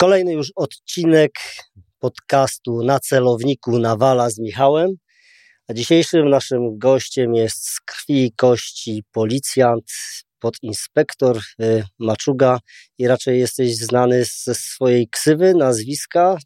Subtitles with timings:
[0.00, 1.32] Kolejny już odcinek
[1.98, 4.90] podcastu na celowniku Nawala z Michałem.
[5.68, 9.84] A dzisiejszym naszym gościem jest z krwi i kości policjant,
[10.38, 12.58] podinspektor y, Maczuga
[12.98, 16.36] i raczej jesteś znany ze swojej ksywy, nazwiska,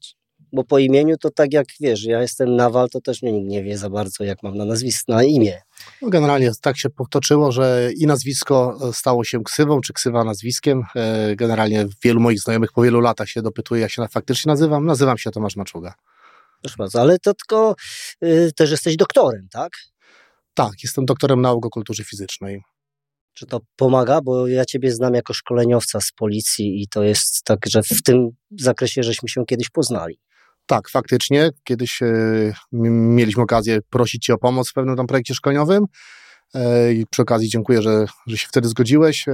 [0.55, 3.63] bo po imieniu to tak jak wiesz, ja jestem Nawal, to też mnie nikt nie
[3.63, 5.61] wie za bardzo, jak mam na nazwisko, na imię.
[6.03, 10.83] No generalnie tak się potoczyło, że i nazwisko e, stało się ksywą, czy ksywa nazwiskiem.
[10.97, 14.87] E, generalnie wielu moich znajomych po wielu latach się dopytuje, jak się faktycznie nazywam.
[14.87, 15.95] Nazywam się Tomasz Maczuga.
[16.61, 17.75] Proszę bardzo, ale to tylko
[18.25, 19.73] y, też jesteś doktorem, tak?
[20.55, 22.63] Tak, jestem doktorem nauk o kulturze fizycznej.
[23.35, 24.21] Czy to pomaga?
[24.21, 28.29] Bo ja Ciebie znam jako szkoleniowca z policji i to jest tak, że w tym
[28.61, 30.19] zakresie żeśmy się kiedyś poznali.
[30.67, 31.51] Tak, faktycznie.
[31.65, 32.07] Kiedyś e,
[32.73, 35.85] mieliśmy okazję prosić Cię o pomoc w pewnym tam projekcie szkoleniowym
[36.55, 39.29] e, i przy okazji dziękuję, że, że się wtedy zgodziłeś.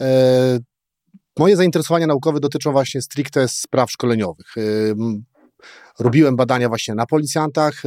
[0.00, 0.58] E,
[1.38, 4.54] moje zainteresowania naukowe dotyczą właśnie stricte spraw szkoleniowych.
[5.98, 7.82] Robiłem badania właśnie na policjantach.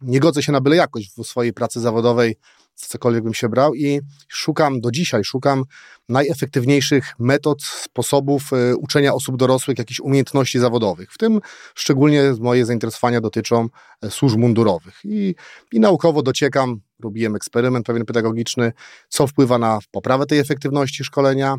[0.00, 2.36] Nie godzę się na byle jakość w swojej pracy zawodowej
[2.86, 5.64] cokolwiek bym się brał i szukam do dzisiaj, szukam
[6.08, 11.12] najefektywniejszych metod, sposobów y, uczenia osób dorosłych jakichś umiejętności zawodowych.
[11.12, 11.40] W tym
[11.74, 13.68] szczególnie moje zainteresowania dotyczą
[14.02, 15.34] e, służb mundurowych i,
[15.72, 18.72] i naukowo dociekam, robiłem eksperyment pewien pedagogiczny,
[19.08, 21.56] co wpływa na poprawę tej efektywności szkolenia.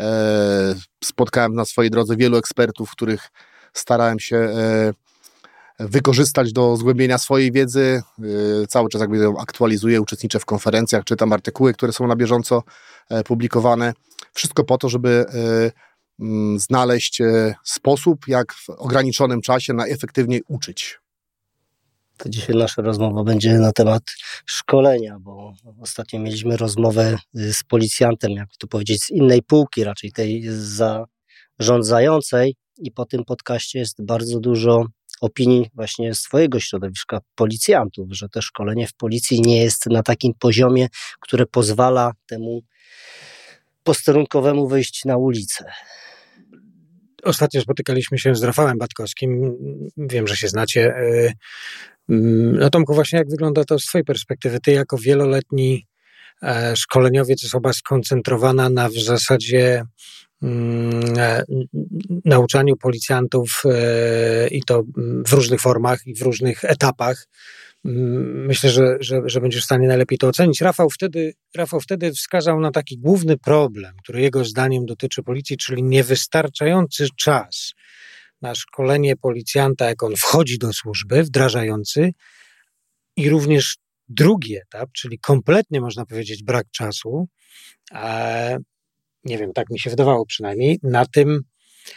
[0.00, 3.28] E, spotkałem na swojej drodze wielu ekspertów, których
[3.72, 4.92] starałem się e,
[5.78, 8.02] wykorzystać do zgłębienia swojej wiedzy.
[8.62, 12.62] Y, cały czas jakby ją aktualizuję, uczestniczę w konferencjach, czytam artykuły, które są na bieżąco
[13.10, 13.92] e, publikowane.
[14.32, 15.70] Wszystko po to, żeby e,
[16.20, 20.98] mm, znaleźć e, sposób, jak w ograniczonym czasie najefektywniej uczyć.
[22.18, 24.02] To dzisiaj nasza rozmowa będzie na temat
[24.46, 30.12] szkolenia, bo ostatnio mieliśmy rozmowę y, z policjantem, jak to powiedzieć, z innej półki, raczej
[30.12, 30.44] tej
[31.58, 34.86] zarządzającej i po tym podcaście jest bardzo dużo
[35.20, 40.88] opinii właśnie swojego środowiska policjantów, że to szkolenie w policji nie jest na takim poziomie,
[41.20, 42.62] które pozwala temu
[43.82, 45.64] posterunkowemu wyjść na ulicę.
[47.22, 49.56] Ostatnio spotykaliśmy się z Rafałem Batkowskim.
[49.96, 50.94] Wiem, że się znacie.
[52.08, 54.60] No Tomku, właśnie jak wygląda to z Twojej perspektywy?
[54.60, 55.86] Ty jako wieloletni
[56.42, 59.82] e, szkoleniowiec, osoba skoncentrowana na w zasadzie
[62.24, 64.82] nauczaniu policjantów e, i to
[65.26, 67.28] w różnych formach i w różnych etapach.
[67.84, 70.60] Mm, myślę, że, że, że będziesz w stanie najlepiej to ocenić.
[70.60, 75.82] Rafał wtedy, Rafał wtedy wskazał na taki główny problem, który jego zdaniem dotyczy policji, czyli
[75.82, 77.72] niewystarczający czas
[78.42, 82.12] na szkolenie policjanta, jak on wchodzi do służby, wdrażający,
[83.16, 83.76] i również
[84.08, 87.28] drugi etap, czyli kompletnie można powiedzieć brak czasu,
[89.24, 91.42] nie wiem, tak mi się wydawało przynajmniej, na tym,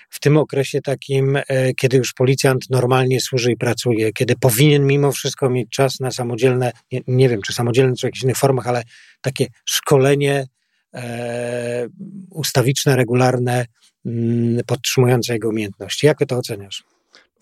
[0.10, 5.12] w tym okresie takim, e, kiedy już policjant normalnie służy i pracuje, kiedy powinien mimo
[5.12, 8.68] wszystko mieć czas na samodzielne, nie, nie wiem, czy samodzielne, czy w jakichś innych formach,
[8.68, 8.84] ale
[9.22, 10.48] takie szkolenie
[10.94, 11.88] e,
[12.30, 13.66] ustawiczne, regularne,
[14.06, 16.08] m, mm, podtrzymujące jego umiejętności.
[16.08, 16.84] Jak to oceniasz?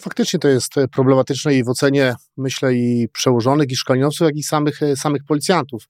[0.01, 4.83] Faktycznie to jest problematyczne i w ocenie, myślę, i przełożonych, i szkoleniowców, jak i samych,
[4.83, 5.87] e, samych policjantów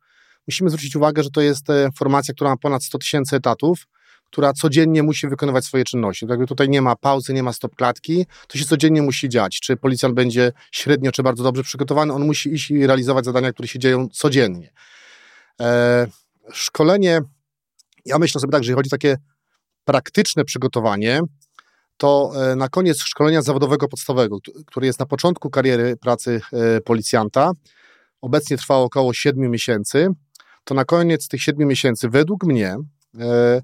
[0.49, 3.87] musimy zwrócić uwagę, że to jest e, formacja, która ma ponad 100 tysięcy etatów,
[4.25, 6.27] która codziennie musi wykonywać swoje czynności.
[6.27, 9.59] Tak tutaj nie ma pauzy, nie ma stop klatki, to się codziennie musi dziać.
[9.59, 13.67] Czy policjant będzie średnio, czy bardzo dobrze przygotowany, on musi iść i realizować zadania, które
[13.67, 14.71] się dzieją codziennie.
[15.61, 16.07] E,
[16.51, 17.21] szkolenie,
[18.05, 19.17] ja myślę sobie tak, że jeżeli chodzi o takie
[19.85, 21.21] praktyczne przygotowanie,
[21.97, 26.41] to e, na koniec szkolenia zawodowego podstawowego, który jest na początku kariery pracy
[26.85, 27.51] policjanta,
[28.21, 30.09] obecnie trwa około 7 miesięcy,
[30.63, 32.77] to na koniec tych siedmiu miesięcy, według mnie,
[33.19, 33.61] e,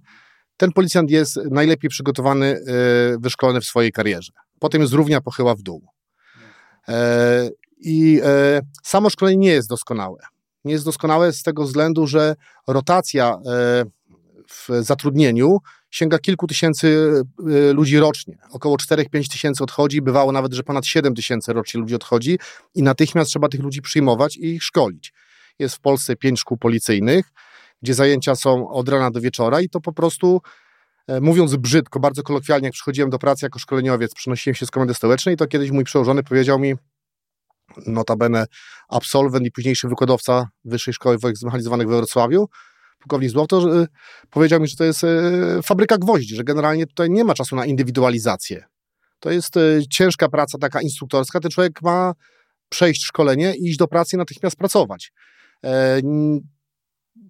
[0.57, 2.61] ten policjant jest najlepiej przygotowany, e,
[3.19, 4.31] wyszkolony w swojej karierze.
[4.59, 5.88] Potem jest równia pochyła w dół.
[6.88, 8.22] E, I
[8.84, 10.19] samo szkolenie nie jest doskonałe.
[10.66, 12.35] Nie jest doskonałe z tego względu, że
[12.67, 13.38] rotacja
[14.50, 15.57] w zatrudnieniu
[15.89, 17.11] sięga kilku tysięcy
[17.73, 18.38] ludzi rocznie.
[18.51, 22.40] Około 4-5 tysięcy odchodzi, bywało nawet, że ponad 7 tysięcy rocznie ludzi odchodzi
[22.75, 25.14] i natychmiast trzeba tych ludzi przyjmować i ich szkolić.
[25.59, 27.25] Jest w Polsce pięć szkół policyjnych,
[27.81, 30.41] gdzie zajęcia są od rana do wieczora i to po prostu,
[31.07, 34.93] e, mówiąc brzydko, bardzo kolokwialnie, jak przychodziłem do pracy jako szkoleniowiec, przenosiłem się z komendy
[34.93, 36.73] stołecznej, to kiedyś mój przełożony powiedział mi,
[37.87, 38.46] notabene
[38.90, 42.49] absolwent i późniejszy wykładowca Wyższej Szkoły Wojsk Zmechanizowanych we Wrocławiu,
[42.99, 43.87] pułkownik Złoto, że,
[44.29, 45.09] powiedział mi, że to jest e,
[45.63, 48.66] fabryka gwoździ, że generalnie tutaj nie ma czasu na indywidualizację.
[49.19, 52.13] To jest e, ciężka praca taka instruktorska, ten człowiek ma
[52.69, 55.11] przejść szkolenie i iść do pracy i natychmiast pracować.
[55.66, 56.02] E,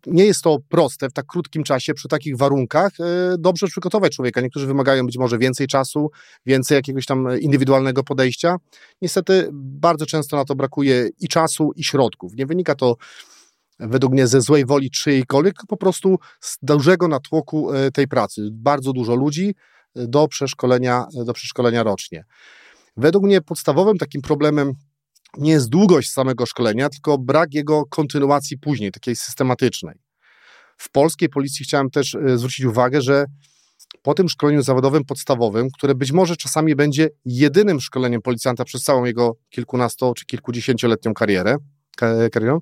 [0.07, 4.41] nie jest to proste w tak krótkim czasie, przy takich warunkach, e, dobrze przygotować człowieka.
[4.41, 6.11] Niektórzy wymagają być może więcej czasu,
[6.45, 8.55] więcej jakiegoś tam indywidualnego podejścia.
[9.01, 12.35] Niestety bardzo często na to brakuje i czasu, i środków.
[12.35, 12.95] Nie wynika to
[13.79, 18.49] według mnie ze złej woli czyjejkolwiek, po prostu z dużego natłoku e, tej pracy.
[18.51, 19.55] Bardzo dużo ludzi
[19.95, 22.25] do przeszkolenia, do przeszkolenia rocznie.
[22.97, 24.73] Według mnie podstawowym takim problemem
[25.37, 29.95] nie jest długość samego szkolenia, tylko brak jego kontynuacji później, takiej systematycznej.
[30.77, 33.25] W polskiej policji chciałem też e, zwrócić uwagę, że
[34.01, 39.05] po tym szkoleniu zawodowym podstawowym, które być może czasami będzie jedynym szkoleniem policjanta przez całą
[39.05, 41.57] jego kilkunasto czy kilkudziesięcioletnią karierę,
[42.31, 42.59] karierę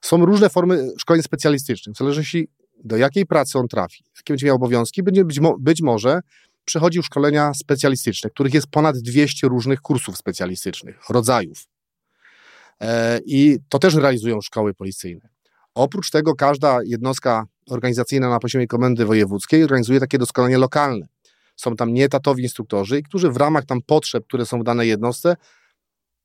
[0.00, 1.94] są różne formy szkoleń specjalistycznych.
[1.94, 2.48] W zależności
[2.84, 6.20] do jakiej pracy on trafi, jakie będzie miał obowiązki, będzie być, mo być może
[6.64, 11.66] przechodził szkolenia specjalistyczne, których jest ponad 200 różnych kursów specjalistycznych, rodzajów.
[12.80, 15.28] E, I to też realizują szkoły policyjne.
[15.74, 21.06] Oprócz tego każda jednostka organizacyjna na poziomie komendy wojewódzkiej organizuje takie doskonalenie lokalne.
[21.56, 25.36] Są tam nieetatowi instruktorzy, którzy w ramach tam potrzeb, które są w danej jednostce,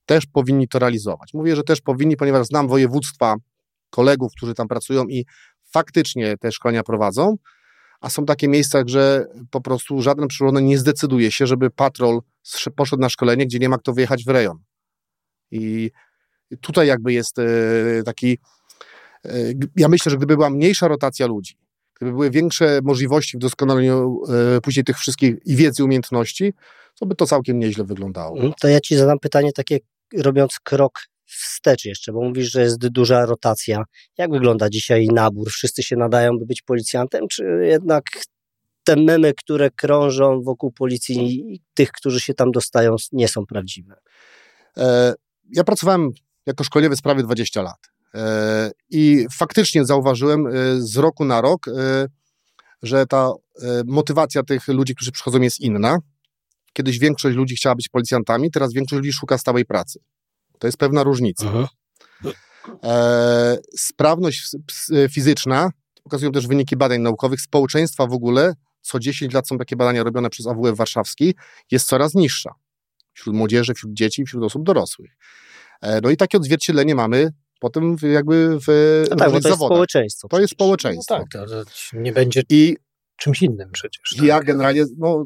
[0.05, 1.33] też powinni to realizować.
[1.33, 3.35] Mówię, że też powinni, ponieważ znam województwa
[3.89, 5.25] kolegów, którzy tam pracują i
[5.71, 7.35] faktycznie te szkolenia prowadzą,
[8.01, 12.21] a są takie miejsca, że po prostu żaden przełożony nie zdecyduje się, żeby patrol
[12.75, 14.57] poszedł na szkolenie, gdzie nie ma kto wyjechać w rejon.
[15.51, 15.91] I
[16.61, 17.43] tutaj jakby jest e,
[18.05, 18.37] taki.
[19.25, 19.29] E,
[19.75, 21.57] ja myślę, że gdyby była mniejsza rotacja ludzi,
[21.95, 24.21] gdyby były większe możliwości w doskonaleniu
[24.57, 26.53] e, później tych wszystkich i wiedzy, i umiejętności,
[26.99, 28.39] to by to całkiem nieźle wyglądało.
[28.39, 29.79] Mm, to ja ci zadam pytanie takie,
[30.17, 33.83] robiąc krok wstecz jeszcze, bo mówisz, że jest duża rotacja.
[34.17, 35.49] Jak wygląda dzisiaj nabór?
[35.49, 38.03] Wszyscy się nadają, by być policjantem, czy jednak
[38.83, 41.43] te memy, które krążą wokół policji,
[41.73, 43.95] tych, którzy się tam dostają, nie są prawdziwe?
[45.51, 46.11] Ja pracowałem
[46.45, 47.95] jako szkoleniowiec prawie 20 lat.
[48.15, 52.07] E, I faktycznie zauważyłem e, z roku na rok, e,
[52.83, 53.31] że ta
[53.85, 55.97] motywacja tych ludzi, którzy przychodzą, jest inna.
[56.73, 59.99] Kiedyś większość ludzi chciała być policjantami, teraz większość ludzi szuka stałej pracy.
[60.59, 61.45] To jest pewna różnica.
[61.47, 61.67] Aha.
[63.77, 64.49] sprawność
[65.11, 65.69] fizyczna,
[66.03, 70.29] pokazują też wyniki badań naukowych, społeczeństwa w ogóle, co 10 lat są takie badania robione
[70.29, 71.35] przez AWF Warszawski,
[71.71, 72.51] jest coraz niższa.
[73.13, 75.17] Wśród młodzieży, wśród dzieci, wśród osób dorosłych.
[75.81, 79.75] E, no i takie odzwierciedlenie mamy potem jakby w no tak, bo to jest zawodach.
[79.75, 80.27] społeczeństwo.
[80.27, 81.17] To jest społeczeństwo.
[81.17, 82.77] No tak, to, to nie będzie I
[83.17, 84.15] czymś innym przecież.
[84.17, 84.25] Tak?
[84.25, 85.25] Ja generalnie no,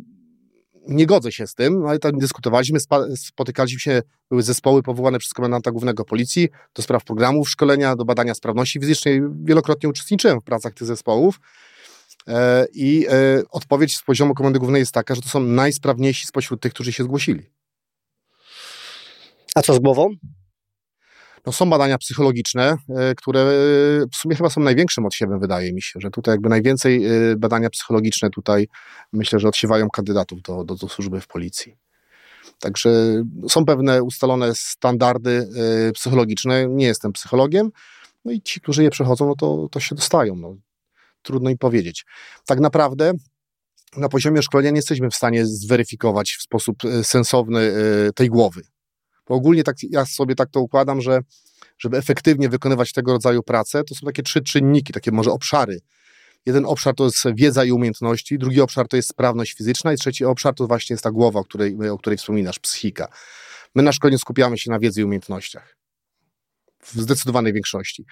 [0.88, 2.80] nie godzę się z tym, no ale tam dyskutowaliśmy,
[3.16, 8.34] spotykaliśmy się, były zespoły powołane przez komendanta głównego policji do spraw programów szkolenia, do badania
[8.34, 9.22] sprawności fizycznej.
[9.44, 11.40] Wielokrotnie uczestniczyłem w pracach tych zespołów.
[12.28, 16.62] E, I e, odpowiedź z poziomu komendy głównej jest taka, że to są najsprawniejsi spośród
[16.62, 17.50] tych, którzy się zgłosili.
[19.56, 20.10] A co z głową?
[21.46, 23.46] No są badania psychologiczne, e, które e,
[24.12, 27.70] w sumie chyba są największym odsiewem, wydaje mi się, że tutaj jakby najwięcej e, badania
[27.70, 28.68] psychologiczne tutaj
[29.14, 31.76] myślę, że odsiewają kandydatów do, do, do służby w policji.
[32.60, 32.90] Także
[33.50, 35.50] są pewne ustalone standardy
[35.94, 36.68] psychologiczne.
[36.68, 37.70] Nie jestem psychologiem,
[38.26, 40.36] no i ci, którzy je przechodzą, no to, to się dostają.
[40.36, 40.56] No.
[41.22, 42.06] Trudno im powiedzieć.
[42.46, 43.14] Tak naprawdę
[43.98, 47.72] na poziomie szkolenia nie jesteśmy w stanie zweryfikować w sposób sensowny
[48.16, 48.62] tej głowy.
[49.30, 51.22] Ogólnie tak, ja sobie tak to układam, że
[51.80, 55.80] żeby efektywnie wykonywać tego rodzaju pracę, to są takie trzy czynniki, takie może obszary.
[56.46, 60.26] Jeden obszar to jest wiedza i umiejętności, drugi obszar to jest sprawność fizyczna i trzeci
[60.26, 63.08] obszar to właśnie jest ta głowa, o której, o której wspominasz, psychika.
[63.76, 65.78] My na szkoleniu skupiamy się na wiedzy i umiejętnościach.
[66.84, 68.06] W zdecydowanej większości.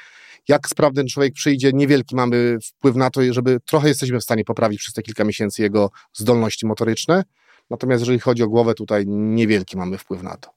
[0.48, 4.80] Jak sprawny człowiek przyjdzie, niewielki mamy wpływ na to, żeby trochę jesteśmy w stanie poprawić
[4.80, 7.24] przez te kilka miesięcy jego zdolności motoryczne,
[7.70, 10.57] natomiast jeżeli chodzi o głowę, tutaj niewielki mamy wpływ na to.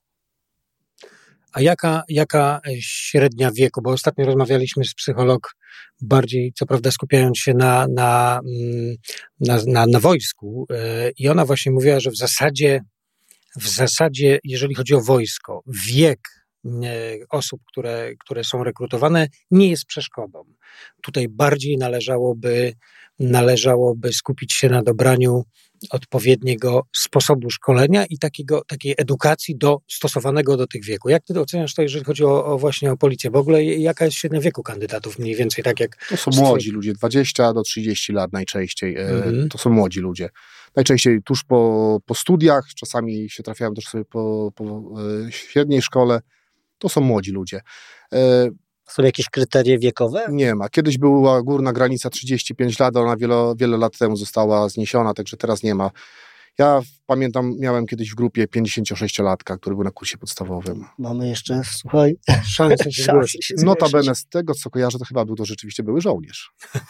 [1.52, 3.82] A jaka, jaka średnia wieku?
[3.82, 5.54] Bo ostatnio rozmawialiśmy z psycholog,
[6.00, 8.96] bardziej co prawda skupiając się na, na, mm,
[9.40, 12.80] na, na, na wojsku, e, i ona właśnie mówiła, że w zasadzie,
[13.60, 16.20] w zasadzie, jeżeli chodzi o wojsko, wiek
[16.64, 20.44] e, osób, które, które są rekrutowane, nie jest przeszkodą.
[21.02, 22.72] Tutaj bardziej należałoby,
[23.18, 25.44] należałoby skupić się na dobraniu
[25.90, 31.08] odpowiedniego sposobu szkolenia i takiego, takiej edukacji do, stosowanego do tych wieku.
[31.08, 33.30] Jak ty oceniasz to, jeżeli chodzi o, o, właśnie o policję?
[33.30, 35.18] W ogóle jaka jest średnia wieku kandydatów?
[35.18, 36.06] Mniej więcej tak jak...
[36.08, 38.96] To są młodzi ludzie, 20 do 30 lat najczęściej.
[38.96, 39.48] Mhm.
[39.48, 40.28] To są młodzi ludzie.
[40.76, 44.64] Najczęściej tuż po, po studiach, czasami się trafiają też sobie po, po
[45.26, 46.20] e, średniej szkole.
[46.78, 47.60] To są młodzi ludzie.
[48.90, 50.26] Są jakieś kryteria wiekowe?
[50.30, 50.68] Nie ma.
[50.68, 55.62] Kiedyś była górna granica 35 lat, ona wiele, wiele lat temu została zniesiona, także teraz
[55.62, 55.90] nie ma.
[56.58, 60.84] Ja pamiętam, miałem kiedyś w grupie 56-latka, który był na kursie podstawowym.
[60.98, 62.16] Mamy jeszcze, słuchaj,
[62.54, 63.44] Szansę się szansę zgłosić.
[63.46, 66.52] się Notabene z tego, co kojarzę, to chyba był to rzeczywiście były żołnierz.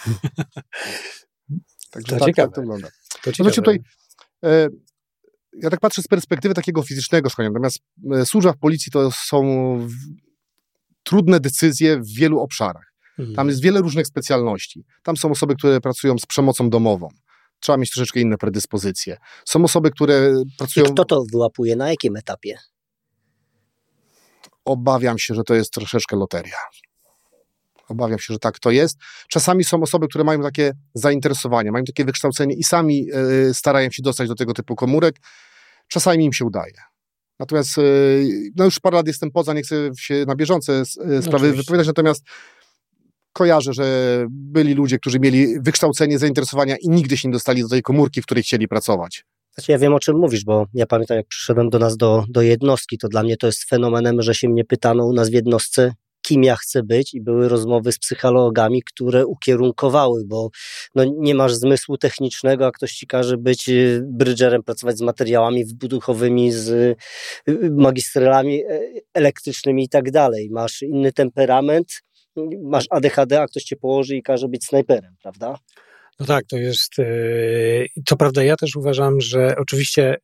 [1.90, 2.48] Także To tak, ciekawe.
[2.48, 2.88] tak to wygląda.
[3.22, 3.50] To No ciekawe.
[3.52, 3.78] tutaj
[4.44, 4.68] e,
[5.62, 7.78] ja tak patrzę z perspektywy takiego fizycznego szkolenia, natomiast
[8.12, 9.42] e, służba w policji to są
[11.02, 12.92] trudne decyzje w wielu obszarach.
[13.18, 13.36] Mhm.
[13.36, 14.84] Tam jest wiele różnych specjalności.
[15.02, 17.08] Tam są osoby, które pracują z przemocą domową.
[17.60, 19.16] Trzeba mieć troszeczkę inne predyspozycje.
[19.44, 20.86] Są osoby, które I pracują.
[20.86, 22.58] kto to wyłapuje, na jakim etapie?
[24.64, 26.56] Obawiam się, że to jest troszeczkę loteria.
[27.88, 28.98] Obawiam się, że tak to jest.
[29.28, 34.02] Czasami są osoby, które mają takie zainteresowanie, mają takie wykształcenie i sami e, starają się
[34.02, 35.16] dostać do tego typu komórek.
[35.88, 36.89] Czasami im się udaje.
[37.40, 37.82] Natomiast e,
[38.56, 41.52] no już parę lat jestem poza, nie chcę się na bieżące s- e, sprawy oczywiście.
[41.56, 42.22] wypowiadać, natomiast
[43.32, 43.84] kojarzę, że
[44.30, 48.24] byli ludzie, którzy mieli wykształcenie, zainteresowania i nigdy się nie dostali do tej komórki, w
[48.24, 49.24] której chcieli pracować.
[49.54, 52.42] Znaczy ja wiem o czym mówisz, bo ja pamiętam jak przyszedłem do nas do, do
[52.42, 55.92] jednostki, to dla mnie to jest fenomenem, że się mnie pytano u nas w jednostce,
[56.30, 60.50] kim ja chcę być i były rozmowy z psychologami, które ukierunkowały, bo
[60.94, 65.64] no, nie masz zmysłu technicznego, a ktoś ci każe być y, brydżerem, pracować z materiałami
[65.64, 66.96] wybuchowymi, z y,
[67.48, 68.80] y, magistralami e,
[69.14, 70.48] elektrycznymi i tak dalej.
[70.50, 72.02] Masz inny temperament,
[72.62, 75.58] masz ADHD, a ktoś cię położy i każe być snajperem, prawda?
[76.20, 76.92] No tak, to jest.
[78.06, 80.16] Co prawda, ja też uważam, że oczywiście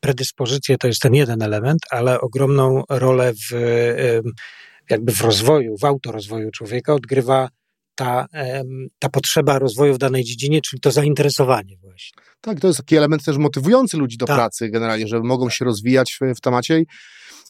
[0.00, 3.54] predyspozycje to jest ten jeden element, ale ogromną rolę w,
[4.90, 7.48] jakby w rozwoju, w autorozwoju człowieka odgrywa
[7.94, 8.26] ta,
[8.98, 12.22] ta potrzeba rozwoju w danej dziedzinie, czyli to zainteresowanie właśnie.
[12.40, 14.36] Tak, to jest taki element też motywujący ludzi do Tak.
[14.36, 16.80] pracy generalnie, że mogą się rozwijać w, w temacie.
[16.80, 16.86] I,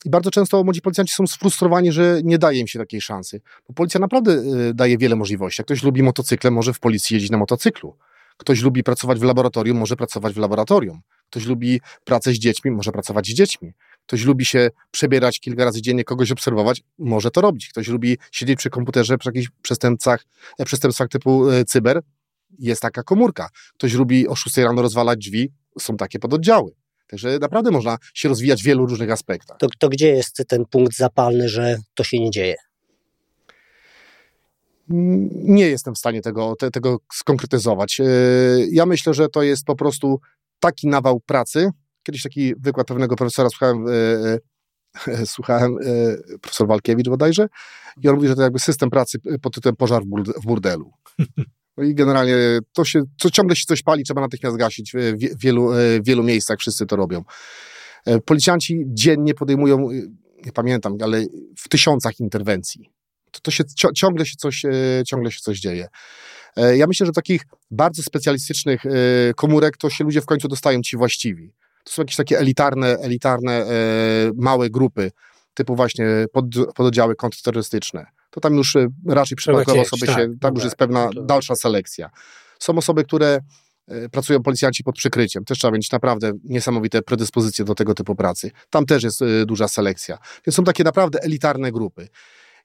[0.05, 3.41] I bardzo często młodzi policjanci są sfrustrowani, że nie daje im się takiej szansy.
[3.69, 5.61] Bo policja naprawdę y, daje wiele możliwości.
[5.61, 7.97] Jak ktoś lubi motocykle, może w policji jeździć na motocyklu.
[8.37, 11.01] Ktoś lubi pracować w laboratorium, może pracować w laboratorium.
[11.31, 13.73] Ktoś lubi pracę z dziećmi, może pracować z dziećmi.
[14.07, 17.69] Ktoś lubi się przebierać kilka razy dziennie, kogoś obserwować, może to robić.
[17.69, 20.25] Ktoś lubi siedzieć przy komputerze przy jakichś przestępcach,
[20.59, 22.03] e, przestępstwach typu e, cyber,
[22.59, 23.49] jest taka komórka.
[23.75, 26.73] Ktoś lubi o 6 rano rozwalać drzwi, są takie pododdziały.
[27.07, 29.59] Także naprawdę można się rozwijać w wielu różnych aspektach.
[29.59, 32.55] To, to gdzie jest ten punkt zapalny, że to się nie dzieje?
[34.89, 37.99] Nie jestem w stanie tego, te, tego skonkretyzować.
[37.99, 38.07] Yy,
[38.71, 40.21] Ja myślę, że to jest po prostu
[40.61, 41.71] taki nawał pracy.
[42.03, 44.41] Kiedyś taki wykład pewnego profesora słuchałem, yy,
[45.07, 45.77] yy, słuchałem
[46.29, 47.49] yy, profesor Walkiewicz bodajże
[48.03, 50.93] i on mówi, że to jakby system pracy pod tytułem pożar w burde- w burdelu.
[51.77, 52.35] No i generalnie
[52.73, 54.93] to się, co ciągle się coś pali, trzeba natychmiast gasić.
[54.93, 57.25] W wie- wielu, w wielu miejscach wszyscy to robią.
[58.25, 59.89] Policjanci dziennie podejmują,
[60.45, 61.25] nie pamiętam, ale
[61.59, 62.91] w tysiącach interwencji.
[63.31, 64.63] To, to się ciągle się coś,
[65.07, 65.89] ciągle się coś dzieje.
[66.57, 68.91] E, Ja myślę, że takich bardzo specjalistycznych e,
[69.35, 71.53] komórek to się ludzie w końcu dostają ci właściwi.
[71.85, 73.67] To są jakieś takie elitarne, elitarne e,
[74.37, 75.13] małe grupy,
[75.55, 76.45] typu właśnie pod,
[76.75, 78.07] pododdziały kontrterrorystyczne.
[78.31, 81.23] To tam już raczej przypadkowe osoby tak, się, tam już tak, jest pewna no to-
[81.23, 82.11] dalsza selekcja.
[82.59, 83.39] Są osoby, które
[84.13, 85.45] pracują policjanci pod przykryciem.
[85.45, 88.51] Też trzeba mieć naprawdę niesamowite predyspozycje do tego typu pracy.
[88.71, 90.19] Tam też jest duża selekcja.
[90.47, 92.09] Więc są takie naprawdę elitarne grupy.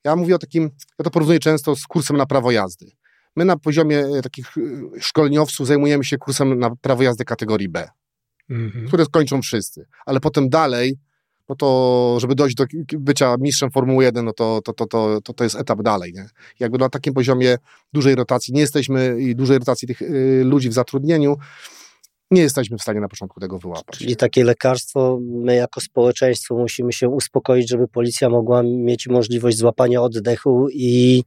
[0.03, 0.63] Ja mówię o takim,
[0.99, 2.91] ja to porównuję często z kursem na prawo jazdy.
[3.35, 4.61] My na poziomie e, takich e,
[5.01, 7.89] szkoleniowców zajmujemy się kursem na prawo jazdy kategorii B,
[8.49, 8.87] Mhm.
[8.87, 9.85] które kończą wszyscy.
[10.05, 10.97] Ale potem dalej,
[11.49, 12.65] no to żeby dojść do
[12.97, 16.13] bycia mistrzem Formuły 1, no to, to, to, to, to, to jest etap dalej.
[16.13, 16.25] Nie?
[16.59, 17.57] Jakby na takim poziomie
[17.93, 21.37] dużej rotacji nie jesteśmy i dużej rotacji tych y, ludzi w zatrudnieniu,
[22.31, 23.97] nie jesteśmy w stanie na początku tego wyłapać.
[23.97, 30.01] Czyli takie lekarstwo, my jako społeczeństwo musimy się uspokoić, żeby policja mogła mieć możliwość złapania
[30.01, 31.23] oddechu i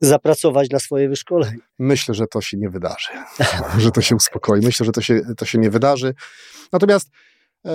[0.00, 1.58] zapracować na swoje wyszkolenie.
[1.78, 3.08] Myślę, że to się nie wydarzy,
[3.78, 4.60] że to się uspokoi.
[4.60, 6.14] Myślę, że to się, to się nie wydarzy.
[6.72, 7.10] Natomiast
[7.66, 7.70] e,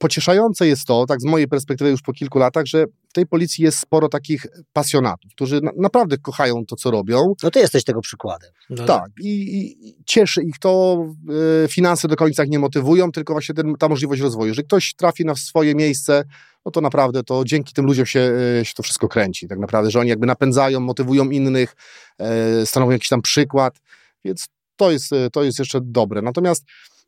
[0.00, 3.64] pocieszające jest to, tak z mojej perspektywy już po kilku latach, że w tej policji
[3.64, 7.34] jest sporo takich pasjonatów, którzy na, naprawdę kochają to, co robią.
[7.42, 8.50] No ty jesteś tego przykładem.
[8.70, 9.56] No Tak, i,
[9.88, 11.04] i cieszy ich to,
[11.64, 14.48] e, finanse do końca ich nie motywują, tylko właśnie ten, ta możliwość rozwoju.
[14.48, 16.24] Jeżeli ktoś trafi na swoje miejsce,
[16.66, 19.48] no to naprawdę to dzięki tym ludziom się, e, się to wszystko kręci.
[19.48, 21.76] Tak naprawdę, że oni jakby napędzają, motywują innych,
[22.18, 23.80] e, stanowią jakiś tam przykład,
[24.24, 26.22] więc to jest, to jest jeszcze dobre.
[26.22, 26.64] Natomiast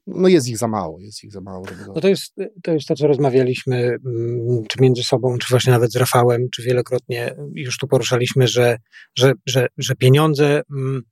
[0.07, 1.67] no jest ich za mało, jest ich za mało.
[1.69, 1.93] Żeby to...
[1.93, 5.93] No to jest, to jest to, co rozmawialiśmy, mm, czy między sobą, czy właśnie nawet
[5.93, 8.77] z Rafałem, czy wielokrotnie już tu poruszaliśmy, że,
[9.15, 11.03] że, że, że pieniądze mm,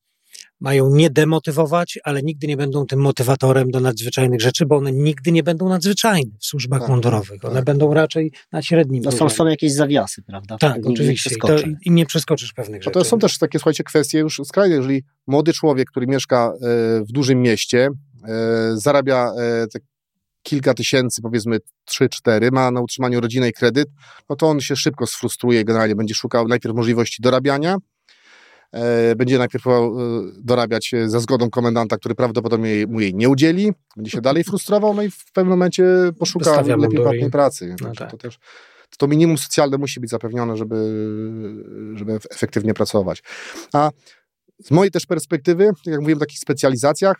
[0.60, 5.32] mają nie demotywować, ale nigdy nie będą tym motywatorem do nadzwyczajnych rzeczy, bo one nigdy
[5.32, 7.44] nie będą nadzwyczajne w służbach Tak, mundurowych.
[7.44, 7.64] One tak.
[7.64, 10.56] będą raczej na średnim No są, są jakieś zawiasy, prawda?
[10.58, 11.34] Tak, Nigdy nie oczywiście.
[11.34, 11.56] I, to.
[11.84, 12.94] I nie przeskoczysz pewnych No rzeczy.
[12.94, 14.76] to są też takie, słuchajcie, kwestie już skrajne.
[14.76, 17.88] Jeżeli młody człowiek, który mieszka e, w dużym mieście,
[18.74, 19.32] zarabia
[20.42, 21.58] kilka tysięcy, powiedzmy
[21.90, 23.88] 3-4, ma na utrzymaniu rodzinę i kredyt,
[24.28, 27.76] no to on się szybko sfrustruje, generalnie będzie szukał najpierw możliwości dorabiania,
[28.72, 29.90] e, będzie najpierw e,
[30.38, 35.02] dorabiać za zgodą komendanta, który prawdopodobnie mu jej nie udzieli, będzie się dalej frustrował, no
[35.02, 35.84] i w pewnym momencie
[36.18, 37.76] poszuka Wystawia lepiej płatnej pracy.
[37.80, 38.10] No tak.
[38.10, 38.38] to, też,
[38.98, 40.76] to minimum socjalne musi być zapewnione, żeby,
[41.94, 43.22] żeby efektywnie pracować.
[43.72, 43.90] A
[44.64, 47.16] z mojej też perspektywy, jak mówiłem o takich specjalizacjach,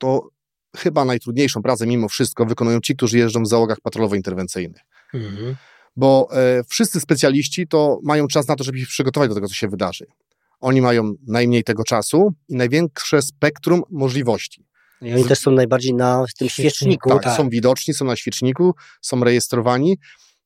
[0.00, 0.28] to
[0.76, 4.80] chyba najtrudniejszą pracę mimo wszystko wykonują ci, którzy jeżdżą w załogach patrolowo-interwencyjnych.
[5.14, 5.56] Mhm.
[5.96, 9.54] Bo e, wszyscy specjaliści to mają czas na to, żeby się przygotować do tego, co
[9.54, 10.06] się wydarzy.
[10.60, 14.64] Oni mają najmniej tego czasu i największe spektrum możliwości.
[15.02, 17.08] I oni też są najbardziej na tym świeczniku.
[17.08, 19.98] Tak, tak, są widoczni, są na świeczniku, są rejestrowani.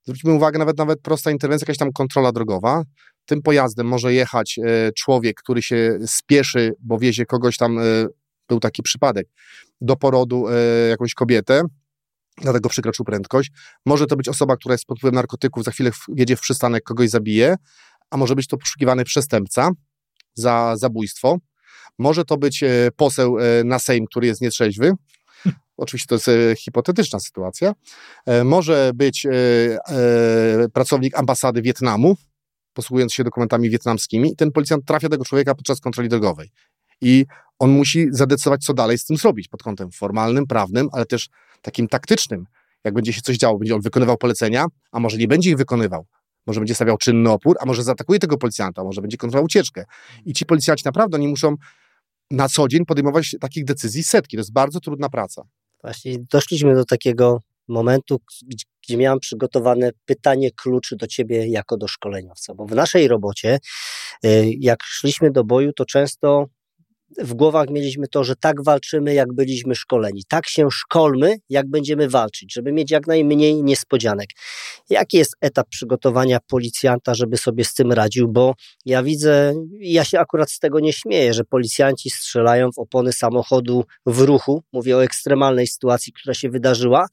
[0.03, 2.83] Zwróćmy uwagę, nawet, nawet prosta interwencja, jakaś tam kontrola drogowa.
[3.27, 7.83] Tym pojazdem może jechać e, człowiek, który się spieszy, bo wiezie kogoś tam, e,
[8.49, 9.29] był taki przypadek,
[9.81, 11.63] do porodu e, jakąś kobietę,
[12.43, 13.51] dlatego przekroczył prędkość.
[13.87, 17.11] Może to być osoba, która jest pod wpływem narkotyków, za chwilę jedzie w przystanek, kogoś
[17.11, 17.57] zabije,
[18.11, 19.71] a może być to poszukiwany przestępca
[20.35, 21.39] za zabójstwo.
[21.99, 24.93] Może to być e, poseł e, na Sejm, który jest nietrzeźwy.
[25.77, 27.73] Oczywiście to jest hipotetyczna sytuacja.
[28.45, 29.27] Może być
[30.73, 32.17] pracownik ambasady Wietnamu,
[32.73, 36.51] posługując się dokumentami wietnamskimi, i ten policjant trafia do tego człowieka podczas kontroli drogowej.
[37.05, 37.27] I
[37.59, 41.29] on musi zadecydować, co dalej z tym zrobić pod kątem formalnym, prawnym, ale też
[41.63, 42.47] takim taktycznym.
[42.85, 46.07] Jak będzie się coś działo, będzie on wykonywał polecenia, a może nie będzie ich wykonywał.
[46.47, 49.85] Może będzie stawiał czynny opór, a może zaatakuje tego policjanta, a może będzie kontrolował ucieczkę.
[50.25, 51.57] I ci policjanci naprawdę oni muszą
[52.31, 54.37] na co dzień podejmować takich decyzji setki.
[54.37, 55.43] To jest bardzo trudna praca.
[55.83, 58.21] Właśnie doszliśmy do takiego momentu,
[58.83, 63.59] gdzie miałam przygotowane pytanie kluczy do ciebie jako do szkoleniowca, bo w naszej robocie,
[64.25, 66.47] y, jak szliśmy do boju, to często
[67.19, 70.23] w głowach mieliśmy to, że tak walczymy, jak byliśmy szkoleni.
[70.29, 74.29] Tak się szkolmy, jak będziemy walczyć, żeby mieć jak najmniej niespodzianek.
[74.91, 78.29] Jaki jest etap przygotowania policjanta, żeby sobie z tym radził?
[78.29, 78.55] Bo
[78.85, 83.85] ja widzę, ja się akurat z tego nie śmieję, że policjanci strzelają w opony samochodu
[84.07, 84.63] w ruchu.
[84.73, 87.07] Mówię o ekstremalnej sytuacji, która się wydarzyła.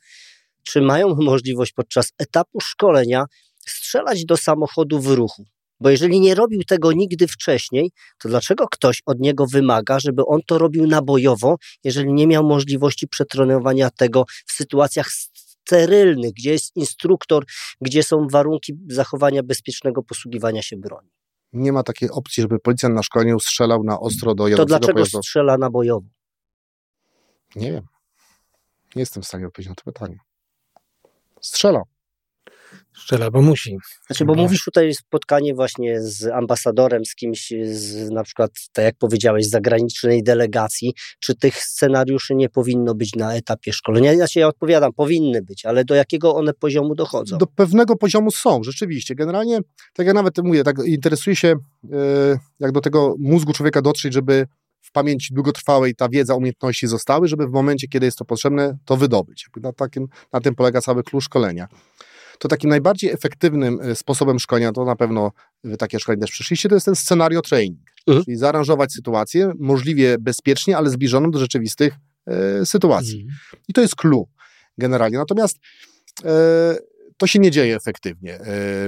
[0.63, 3.25] Czy mają możliwość podczas etapu szkolenia
[3.67, 5.45] strzelać do samochodu w ruchu?
[5.81, 10.39] Bo jeżeli nie robił tego nigdy wcześniej, to dlaczego ktoś od niego wymaga, żeby on
[10.47, 17.45] to robił nabojowo, jeżeli nie miał możliwości przetrenowania tego w sytuacjach sterylnych, gdzie jest instruktor,
[17.81, 21.09] gdzie są warunki zachowania bezpiecznego posługiwania się broni?
[21.53, 24.93] Nie ma takiej opcji, żeby policjant na szkoleniu strzelał na ostro do jadącego To dlaczego
[24.93, 25.23] pojazdu.
[25.23, 26.07] strzela nabojowo?
[27.55, 27.83] Nie wiem.
[28.95, 30.17] Nie jestem w stanie odpowiedzieć na to pytanie.
[31.41, 31.81] Strzela.
[32.97, 33.77] Strzela, bo musi.
[34.07, 38.95] Znaczy, bo mówisz tutaj spotkanie właśnie z ambasadorem, z kimś, z na przykład, tak jak
[38.97, 40.93] powiedziałeś, z zagranicznej delegacji.
[41.19, 44.13] Czy tych scenariuszy nie powinno być na etapie szkolenia?
[44.35, 47.37] Ja odpowiadam, powinny być, ale do jakiego one poziomu dochodzą?
[47.37, 49.15] Do pewnego poziomu są, rzeczywiście.
[49.15, 49.59] Generalnie,
[49.93, 51.55] tak jak nawet mówię, tak interesuje się,
[51.93, 54.47] e, jak do tego mózgu człowieka dotrzeć, żeby
[54.81, 58.97] w pamięci długotrwałej ta wiedza, umiejętności zostały, żeby w momencie, kiedy jest to potrzebne, to
[58.97, 59.47] wydobyć.
[59.61, 61.67] Na, takim, na tym polega cały klucz szkolenia
[62.41, 65.31] to takim najbardziej efektywnym e, sposobem szkolenia, to na pewno
[65.63, 67.79] wy takie szkolenie też przyszliście, to jest ten scenario training.
[68.07, 68.25] Mhm.
[68.25, 71.93] Czyli zaaranżować sytuację możliwie bezpiecznie, ale zbliżoną do rzeczywistych
[72.27, 73.21] e, sytuacji.
[73.21, 73.37] Mhm.
[73.67, 74.27] I to jest clue
[74.77, 75.17] generalnie.
[75.17, 75.57] Natomiast
[76.25, 76.31] e,
[77.17, 78.39] to się nie dzieje efektywnie,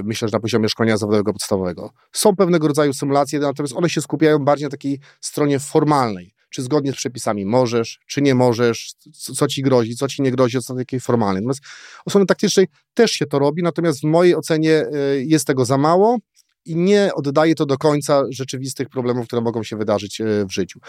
[0.04, 1.92] myślę, że na poziomie szkolenia zawodowego podstawowego.
[2.12, 6.92] Są pewnego rodzaju symulacje, natomiast one się skupiają bardziej na takiej stronie formalnej czy zgodnie
[6.92, 8.94] z przepisami możesz, czy nie możesz,
[9.36, 11.42] co ci grozi, co ci nie grozi od strony takiej formalnej.
[11.42, 11.62] Natomiast
[12.06, 14.88] od strony taktycznej też się to robi, natomiast w mojej ocenie e,
[15.18, 16.18] jest tego za mało
[16.66, 20.80] i nie oddaje to do końca rzeczywistych problemów, które mogą się wydarzyć e, w życiu.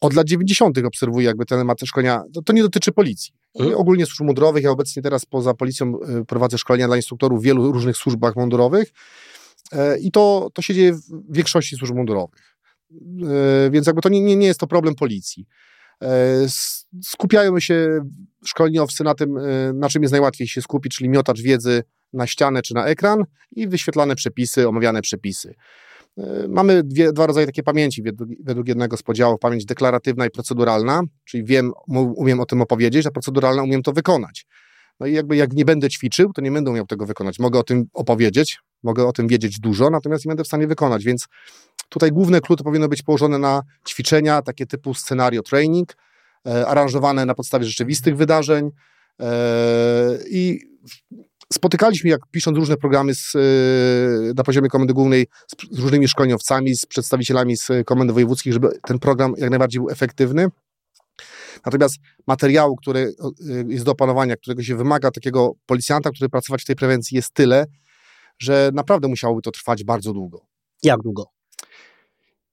[0.00, 0.78] Od lat 90.
[0.78, 3.32] obserwuję jakby ten temat szkolenia, to, to nie dotyczy policji.
[3.58, 3.76] Hmm.
[3.76, 7.72] Ogólnie służb mundurowych, ja obecnie teraz poza policją e, prowadzę szkolenia dla instruktorów w wielu
[7.72, 8.92] różnych służbach mundurowych
[10.00, 12.47] i to, to się dzieje w większości służb mundurowych.
[12.90, 15.46] E, więc jakby to nie, nie jest to problem policji.
[16.02, 16.46] E,
[17.02, 18.00] skupiają się
[18.44, 22.62] szkoleniowcy na tym, e, na czym jest najłatwiej się skupić, czyli miotacz wiedzy na ścianę
[22.62, 25.54] czy na ekran i wyświetlane przepisy, omawiane przepisy.
[26.48, 29.40] Mamy dwie, dwa rodzaje takiej pamięci według, według jednego z podziałów.
[29.40, 31.72] Pamięć deklaratywna i proceduralna, czyli wiem,
[32.16, 34.46] umiem o tym opowiedzieć, a proceduralna umiem to wykonać.
[35.00, 37.38] No i jakby jak nie będę ćwiczył, to nie będę umiał tego wykonać.
[37.38, 41.04] Mogę o tym opowiedzieć, mogę o tym wiedzieć dużo, natomiast nie będę w stanie wykonać,
[41.04, 41.26] więc
[41.88, 45.96] tutaj główne klucze powinno być położone na ćwiczenia, takie typu scenario training,
[46.46, 48.70] e, aranżowane na podstawie rzeczywistych wydarzeń
[49.20, 50.60] e, i
[51.52, 53.38] spotykaliśmy, jak pisząc różne programy z, e,
[54.34, 58.98] na poziomie Komendy Głównej z, z różnymi szkoleniowcami, z przedstawicielami z komend wojewódzkich, żeby ten
[58.98, 60.48] program jak najbardziej był efektywny.
[61.66, 61.96] Natomiast
[62.26, 63.14] materiału, który
[63.68, 67.66] jest do opanowania, którego się wymaga takiego policjanta, który pracować w tej prewencji jest tyle,
[68.38, 70.40] że naprawdę musiałoby to trwać bardzo długo.
[70.82, 71.37] Jak długo?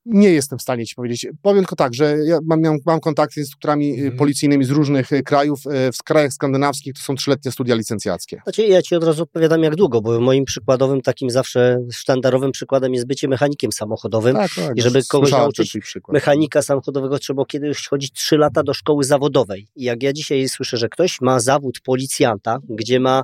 [0.05, 1.27] Nie jestem w stanie ci powiedzieć.
[1.41, 4.17] Powiem tylko tak, że ja mam, mam kontakty z strukturami mm.
[4.17, 5.59] policyjnymi z różnych y, krajów.
[5.65, 8.41] Y, w krajach skandynawskich to są trzyletnie studia licencjackie.
[8.43, 12.93] Znaczy, ja ci od razu odpowiadam jak długo, bo moim przykładowym, takim zawsze sztandarowym przykładem
[12.93, 14.35] jest bycie mechanikiem samochodowym.
[14.35, 15.77] Tak, tak, I żeby kogoś nauczyć
[16.09, 19.67] mechanika samochodowego, trzeba kiedyś chodzić trzy lata do szkoły zawodowej.
[19.75, 23.23] I jak ja dzisiaj słyszę, że ktoś ma zawód policjanta, gdzie ma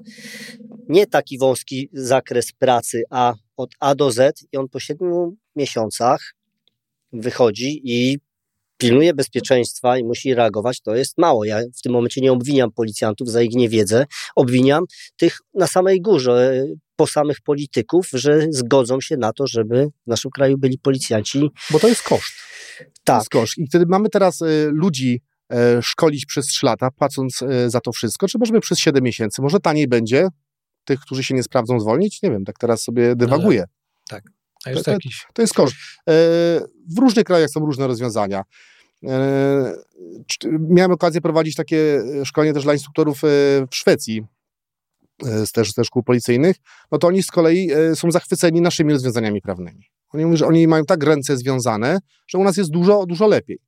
[0.89, 6.33] nie taki wąski zakres pracy, a od A do Z i on po siedmiu miesiącach
[7.13, 8.17] wychodzi i
[8.77, 11.45] pilnuje bezpieczeństwa i musi reagować, to jest mało.
[11.45, 14.83] Ja w tym momencie nie obwiniam policjantów za ich niewiedzę, obwiniam
[15.17, 20.31] tych na samej górze, po samych polityków, że zgodzą się na to, żeby w naszym
[20.31, 21.49] kraju byli policjanci.
[21.71, 22.33] Bo to jest koszt.
[23.03, 23.19] Tak.
[23.19, 23.57] jest koszt.
[23.57, 25.21] I wtedy mamy teraz y, ludzi
[25.53, 29.41] y, szkolić przez 3 lata, płacąc y, za to wszystko, czy możemy przez 7 miesięcy.
[29.41, 30.27] Może taniej będzie
[30.85, 32.21] tych, którzy się nie sprawdzą, zwolnić?
[32.23, 33.63] Nie wiem, tak teraz sobie dywaguję.
[34.09, 34.23] tak.
[34.65, 35.25] A jest to, jakiś...
[35.33, 35.75] to jest koszt.
[35.75, 36.13] E,
[36.95, 38.43] w różnych krajach są różne rozwiązania.
[39.07, 39.73] E,
[40.59, 43.27] miałem okazję prowadzić takie szkolenie też dla instruktorów e,
[43.71, 44.23] w Szwecji,
[45.45, 46.55] z też ze szkół policyjnych,
[46.91, 49.85] no to oni z kolei są zachwyceni naszymi rozwiązaniami prawnymi.
[50.09, 53.59] Oni mówią, że oni mają tak ręce związane, że u nas jest dużo, dużo lepiej.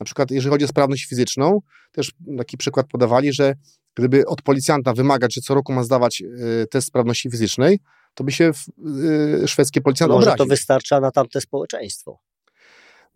[0.00, 1.60] Na przykład, jeżeli chodzi o sprawność fizyczną,
[1.92, 3.54] też taki przykład podawali, że
[3.94, 6.22] gdyby od policjanta wymagać, że co roku ma zdawać
[6.70, 7.78] test sprawności fizycznej,
[8.18, 8.50] to by się
[9.42, 10.46] y, szwedzkie policjanty Może obraził.
[10.46, 12.18] to wystarcza na tamte społeczeństwo.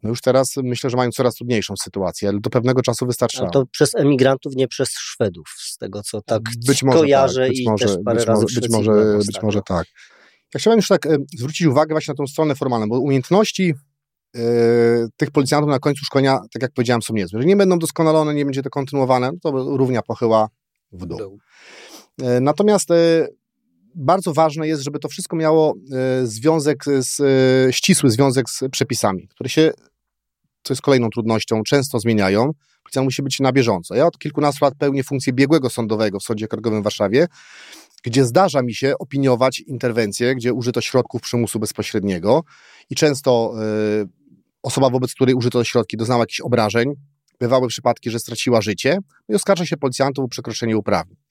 [0.03, 3.47] No już teraz myślę, że mają coraz trudniejszą sytuację, ale do pewnego czasu wystarcza.
[3.47, 7.61] to przez emigrantów, nie przez Szwedów, z tego co tak być może kojarzę tak, być
[7.61, 9.87] i może, też parę być razy może, być może, być może tak.
[10.55, 13.75] Ja chciałem już tak e, zwrócić uwagę właśnie na tą stronę formalną, bo umiejętności
[14.37, 14.41] e,
[15.17, 17.41] tych policjantów na końcu szkolenia, tak jak powiedziałem, są niezłe.
[17.41, 20.49] Że nie będą doskonalone, nie będzie to kontynuowane, to równia pochyła
[20.93, 21.19] w dół.
[21.19, 21.39] W dół.
[22.23, 22.89] E, natomiast
[23.95, 29.29] bardzo ważne jest, żeby to wszystko miało e, związek z, e, ścisły związek z przepisami,
[29.29, 29.73] które się,
[30.63, 32.51] co jest kolejną trudnością, często zmieniają.
[32.83, 33.95] Policjant musi być na bieżąco.
[33.95, 37.27] Ja od kilkunastu lat pełnię funkcję biegłego sądowego w Sądzie Okręgowym w Warszawie,
[38.03, 42.45] gdzie zdarza mi się opiniować interwencje, gdzie użyto środków przymusu bezpośredniego
[42.91, 43.55] i często
[44.03, 44.09] y,
[44.63, 46.95] osoba, wobec której użyto środki, doznała jakichś obrażeń.
[47.41, 51.22] Bywały przypadki, że straciła życie no i oskarża się policjantów o przekroczenie uprawnień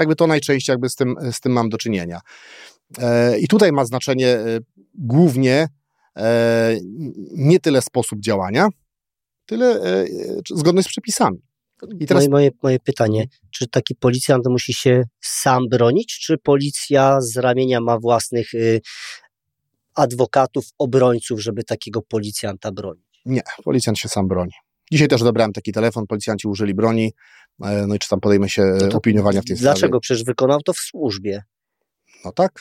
[0.00, 2.20] jakby to najczęściej jakby z tym, z tym mam do czynienia.
[2.98, 4.58] E, I tutaj ma znaczenie e,
[4.94, 5.68] głównie
[6.16, 6.78] e,
[7.32, 8.68] nie tyle sposób działania,
[9.46, 9.80] tyle
[10.54, 11.38] zgodność z przepisami.
[12.00, 12.22] I teraz...
[12.22, 17.80] moje, moje, moje pytanie, czy taki policjant musi się sam bronić, czy policja z ramienia
[17.80, 18.80] ma własnych y,
[19.94, 23.04] adwokatów, obrońców, żeby takiego policjanta bronić?
[23.24, 24.52] Nie, policjant się sam broni.
[24.92, 27.12] Dzisiaj też odebrałem taki telefon, policjanci użyli broni,
[27.64, 29.74] e, no i czy tam podejmę się no opiniowania w tej sprawie.
[29.74, 30.00] Dlaczego?
[30.00, 31.42] Przecież wykonał to w służbie.
[32.24, 32.60] No tak.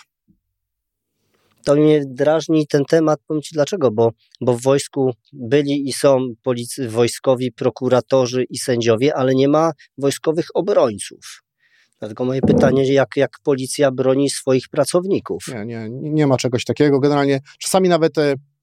[1.63, 4.11] To mnie drażni ten temat, powiem Ci dlaczego, bo,
[4.41, 10.45] bo w wojsku byli i są policy, wojskowi prokuratorzy i sędziowie, ale nie ma wojskowych
[10.53, 11.43] obrońców.
[11.99, 15.43] Dlatego moje pytanie, jak, jak policja broni swoich pracowników?
[15.47, 16.99] Nie, nie, nie ma czegoś takiego.
[16.99, 18.54] Generalnie czasami nawet e, E,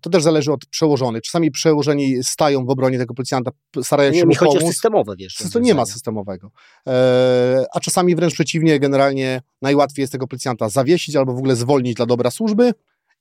[0.00, 1.22] to też zależy od przełożonych.
[1.22, 3.50] Czasami przełożeni stają w obronie tego policjanta,
[3.82, 5.36] starają się nie, mi chodzi o systemowe, wiesz.
[5.52, 6.50] To nie ma systemowego.
[6.86, 11.94] E, a czasami wręcz przeciwnie, generalnie najłatwiej jest tego policjanta zawiesić albo w ogóle zwolnić
[11.94, 12.72] dla dobra służby.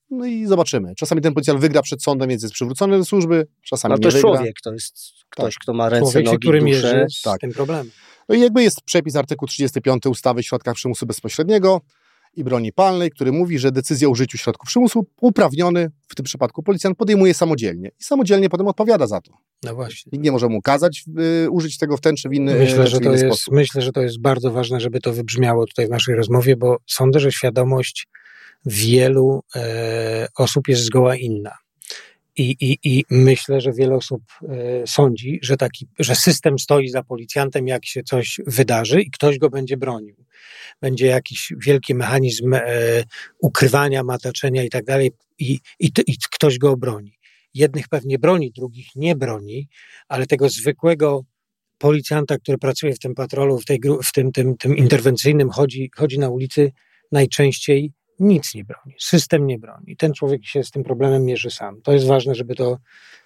[0.10, 0.96] No i zobaczymy.
[0.96, 4.22] Czasami ten policjant wygra przed sądem, więc jest przywrócony do służby, czasami no to jest
[4.22, 4.96] człowiek, to jest
[5.30, 5.62] ktoś, tak.
[5.62, 7.42] kto ma ręce, człowiek, nogi, który mierzy z tak.
[7.42, 7.92] tym problemem.
[8.30, 11.82] No i jakby jest przepis artykuł 35 ustawy o środkach przymusu bezpośredniego,
[12.36, 16.64] i broni palnej, który mówi, że decyzję o użyciu środków przymusu uprawniony, w tym przypadku
[16.64, 19.34] policjant, podejmuje samodzielnie i samodzielnie potem odpowiada za to.
[19.64, 20.10] No właśnie.
[20.14, 21.04] Nikt nie może mu kazać
[21.46, 23.54] y, użyć tego w ten czy w inny, myślę, że to jest, sposób.
[23.54, 27.20] Myślę, że to jest bardzo ważne, żeby to wybrzmiało tutaj w naszej rozmowie, bo sądzę,
[27.20, 28.08] że świadomość
[28.66, 31.63] wielu e, osób jest zgoła inna.
[32.38, 37.04] I, i, I myślę, że wiele osób e, sądzi, że, taki, że system stoi za
[37.04, 40.16] policjantem, jak się coś wydarzy i ktoś go będzie bronił.
[40.82, 42.62] Będzie jakiś wielki mechanizm e,
[43.40, 47.18] ukrywania, mataczenia i tak dalej, i, i, i ktoś go obroni.
[47.54, 49.68] Jednych pewnie broni, drugich nie broni,
[50.08, 51.24] ale tego zwykłego
[51.78, 56.20] policjanta, który pracuje w tym patrolu, w, tej, w tym, tym, tym interwencyjnym, chodzi, chodzi
[56.20, 56.72] na ulicy,
[57.12, 59.96] najczęściej nic nie broni, system nie broni.
[59.98, 61.82] Ten człowiek się z tym problemem mierzy sam.
[61.82, 62.78] To jest ważne, żeby to,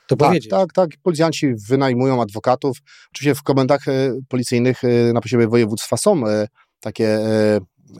[0.07, 0.49] to tak, powiedzieć.
[0.49, 0.89] Tak, tak.
[1.03, 2.77] Policjanci wynajmują adwokatów.
[3.11, 6.47] Oczywiście w komendach e, policyjnych e, na poziomie województwa są e,
[6.79, 7.19] takie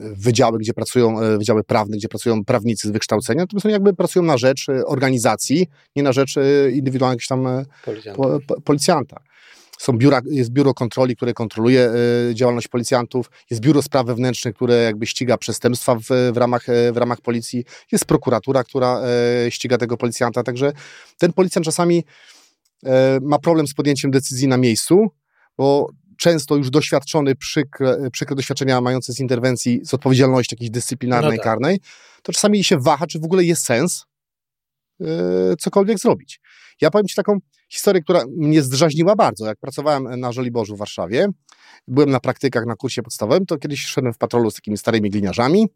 [0.00, 4.38] wydziały, gdzie pracują, wydziały prawne, gdzie pracują prawnicy z wykształcenia, to są jakby pracują na
[4.38, 6.34] rzecz organizacji, nie na rzecz
[6.72, 8.22] indywidualnego tam policjanta.
[8.64, 9.20] policjanta.
[9.78, 11.90] Są biura, jest biuro kontroli, które kontroluje
[12.30, 16.96] y, działalność policjantów, jest biuro spraw wewnętrznych, które jakby ściga przestępstwa w, w, ramach, w
[16.96, 19.00] ramach policji, jest prokuratura, która
[19.48, 20.72] ściga tego policjanta, także
[21.18, 22.04] ten policjant czasami
[23.22, 25.10] ma problem z podjęciem decyzji na miejscu,
[25.56, 31.36] bo często już doświadczony, przykre, przykre doświadczenia mające z interwencji, z odpowiedzialności jakiejś dyscyplinarnej, no
[31.36, 31.44] tak.
[31.44, 31.80] karnej,
[32.22, 34.04] to czasami się waha, czy w ogóle jest sens
[35.00, 35.08] yy,
[35.58, 36.40] cokolwiek zrobić.
[36.80, 39.46] Ja powiem Ci taką historię, która mnie zdraźniła bardzo.
[39.46, 41.28] Jak pracowałem na Żoliborzu w Warszawie,
[41.88, 45.68] byłem na praktykach na kursie podstawowym, to kiedyś szedłem w patrolu z takimi starymi gliniarzami,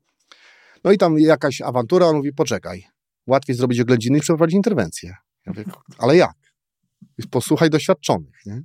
[0.85, 2.85] no i tam jakaś awantura, on mówi, poczekaj,
[3.27, 5.17] łatwiej zrobić oględziny niż przeprowadzić interwencję.
[5.47, 5.65] Ja mówię,
[5.99, 6.43] ale jak?
[7.31, 8.47] posłuchaj doświadczonych.
[8.47, 8.63] Nie?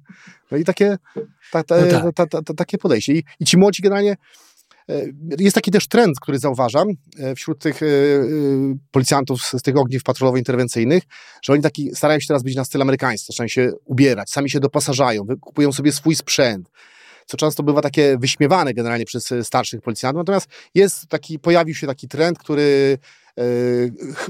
[0.51, 0.97] No i takie,
[1.51, 2.29] ta, ta, no tak.
[2.29, 3.13] ta, takie podejście.
[3.13, 4.15] I, I ci młodzi generalnie
[5.39, 6.87] jest taki też trend, który zauważam
[7.19, 7.85] e, wśród tych e,
[8.91, 11.01] policjantów z tych ogniw patrolowo-interwencyjnych,
[11.41, 14.59] że oni taki starają się teraz być na styl amerykański, zaczynają się ubierać, sami się
[14.59, 16.69] doposażają, kupują sobie swój sprzęt,
[17.27, 20.19] co często bywa takie wyśmiewane generalnie przez starszych policjantów.
[20.19, 22.97] Natomiast jest taki, pojawił się taki trend, który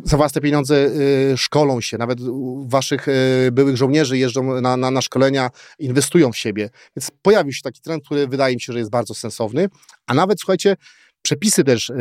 [0.03, 2.19] za własne pieniądze y, szkolą się, nawet
[2.65, 3.07] waszych
[3.51, 6.69] byłych żołnierzy jeżdżą na, na, na szkolenia, inwestują w siebie.
[6.95, 9.69] Więc pojawił się taki trend, który wydaje mi się, że jest bardzo sensowny.
[10.07, 10.75] A nawet, słuchajcie,
[11.21, 11.91] przepisy też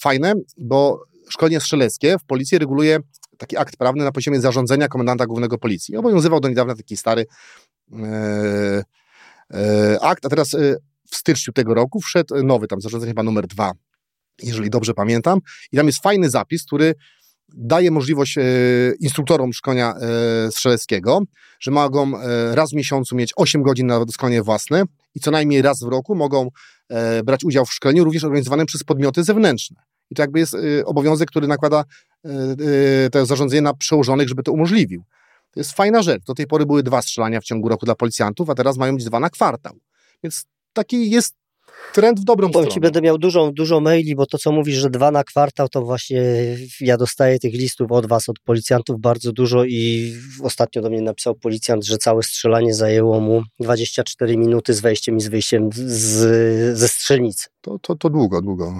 [0.00, 2.98] fajne, bo szkolenie strzeleckie w policji reguluje
[3.38, 5.96] taki akt prawny na poziomie zarządzenia komendanta głównego policji.
[5.96, 7.26] Obowiązywał do niedawna taki stary
[10.00, 10.50] akt, a teraz
[11.10, 13.72] w styczniu tego roku wszedł nowy tam zarządzenie chyba numer dwa
[14.42, 15.40] jeżeli dobrze pamiętam.
[15.72, 16.94] I tam jest fajny zapis, który
[17.48, 18.42] daje możliwość e,
[19.00, 21.20] instruktorom szkolenia e, strzeleckiego,
[21.60, 24.82] że mogą e, raz w miesiącu mieć 8 godzin na szkolenie własne
[25.14, 26.48] i co najmniej raz w roku mogą
[26.88, 29.82] e, brać udział w szkoleniu, również organizowanym przez podmioty zewnętrzne.
[30.10, 31.84] I to jakby jest e, obowiązek, który nakłada
[32.24, 35.04] e, to zarządzenie na przełożonych, żeby to umożliwił.
[35.56, 36.24] To jest fajna rzecz.
[36.24, 39.04] Do tej pory były dwa strzelania w ciągu roku dla policjantów, a teraz mają być
[39.04, 39.78] dwa na kwartał.
[40.22, 41.34] Więc taki jest
[41.92, 42.74] trend w dobrą Powiem stronę.
[42.74, 45.82] Ci będę miał dużo, dużo maili, bo to co mówisz, że dwa na kwartał, to
[45.82, 46.22] właśnie
[46.80, 51.34] ja dostaję tych listów od was, od policjantów bardzo dużo i ostatnio do mnie napisał
[51.34, 56.88] policjant, że całe strzelanie zajęło mu 24 minuty z wejściem i z wyjściem z, ze
[56.88, 57.46] strzelnicy.
[57.66, 58.74] To, to, to długo, długo.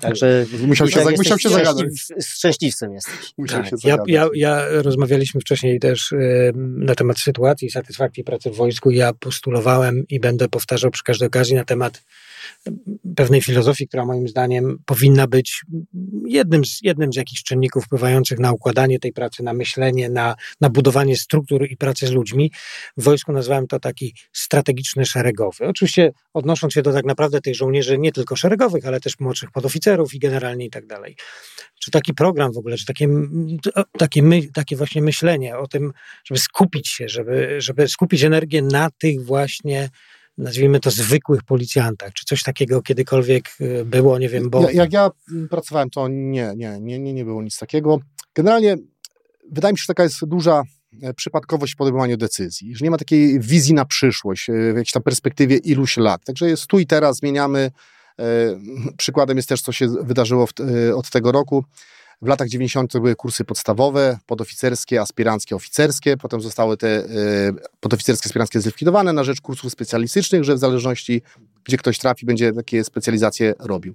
[0.00, 1.86] Także musiał się, za, musiał się zagadać.
[2.24, 3.32] Szczęśliwcem jesteś.
[3.38, 8.24] Musiał tak, się ja, ja, ja rozmawialiśmy wcześniej też y, na temat sytuacji i satysfakcji
[8.24, 8.90] pracy w wojsku.
[8.90, 12.02] Ja postulowałem i będę powtarzał przy każdej okazji na temat
[13.16, 15.62] pewnej filozofii, która moim zdaniem powinna być
[16.26, 20.70] jednym z, jednym z jakichś czynników wpływających na układanie tej pracy, na myślenie, na, na
[20.70, 22.52] budowanie struktur i pracy z ludźmi.
[22.96, 25.66] W wojsku nazwałem to taki strategiczny szeregowy.
[25.68, 30.14] Oczywiście odnosząc się do tak naprawdę tych żołnierzy nie tylko szeregowych, ale też młodszych podoficerów
[30.14, 31.16] i generalnie i tak dalej.
[31.80, 33.08] Czy taki program w ogóle, czy takie,
[33.98, 35.92] takie, my, takie właśnie myślenie o tym,
[36.24, 39.88] żeby skupić się, żeby, żeby skupić energię na tych właśnie
[40.38, 42.12] nazwijmy to zwykłych policjantach?
[42.12, 44.70] Czy coś takiego kiedykolwiek y, było, nie wiem, bo...
[44.70, 45.10] Jak ja
[45.50, 48.00] pracowałem, to nie, nie, nie, nie, nie było nic takiego.
[48.34, 48.76] Generalnie
[49.50, 50.62] wydaje mi się, że taka jest duża
[51.02, 54.92] e, przypadkowość w podejmowaniu decyzji, że nie ma takiej wizji na przyszłość, e, w jakiejś
[54.92, 56.24] tam perspektywie iluś lat.
[56.24, 57.70] Także jest tu i teraz, zmieniamy.
[58.18, 58.24] E,
[58.96, 60.48] przykładem jest też, co się wydarzyło
[60.94, 61.64] od tego roku.
[62.22, 62.92] W latach 90.
[62.92, 66.16] były kursy podstawowe, podoficerskie, aspiranckie, oficerskie.
[66.16, 71.22] Potem zostały te y, podoficerskie, aspiranckie zlikwidowane na rzecz kursów specjalistycznych, że w zależności
[71.64, 73.94] gdzie ktoś trafi, będzie takie specjalizacje robił.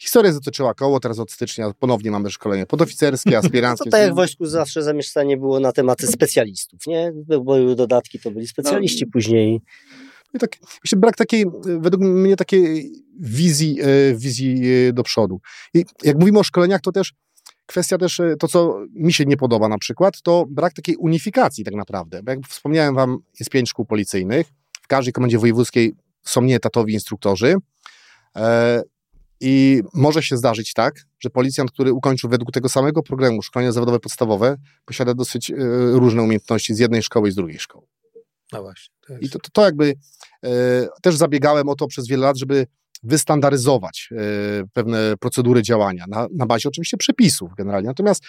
[0.00, 3.84] Historia zatoczyła koło, teraz od stycznia ponownie mamy szkolenie podoficerskie, aspiranckie.
[3.84, 7.12] No to tak jak w wojsku zawsze zamieszczanie było na tematy specjalistów, nie?
[7.14, 9.10] Były dodatki, to byli specjaliści no.
[9.12, 9.60] później.
[10.34, 15.40] I tak, myślę, brak takiej, według mnie takiej wizji, e, wizji e, do przodu.
[15.74, 17.12] I jak mówimy o szkoleniach, to też
[17.70, 21.64] Kwestia też, e, to co mi się nie podoba na przykład, to brak takiej unifikacji
[21.64, 22.22] tak naprawdę.
[22.22, 24.46] Bo jak wspomniałem wam, jest pięć szkół policyjnych,
[24.82, 27.56] w każdej komendzie wojewódzkiej są nieetatowi instruktorzy
[28.36, 28.82] e,
[29.40, 34.00] i może się zdarzyć tak, że policjant, który ukończył według tego samego programu szkolenia zawodowe
[34.00, 35.54] podstawowe, posiada dosyć e,
[35.92, 37.86] różne umiejętności z jednej szkoły i z drugiej szkoły.
[38.52, 38.94] No właśnie.
[39.06, 39.24] To jest...
[39.24, 39.94] I to, to, to jakby
[41.02, 42.66] też zabiegałem o to przez wiele lat, żeby
[43.02, 44.16] wystandaryzować e,
[44.72, 47.86] pewne procedury działania, na, na bazie oczywiście przepisów generalnie.
[47.86, 48.22] Natomiast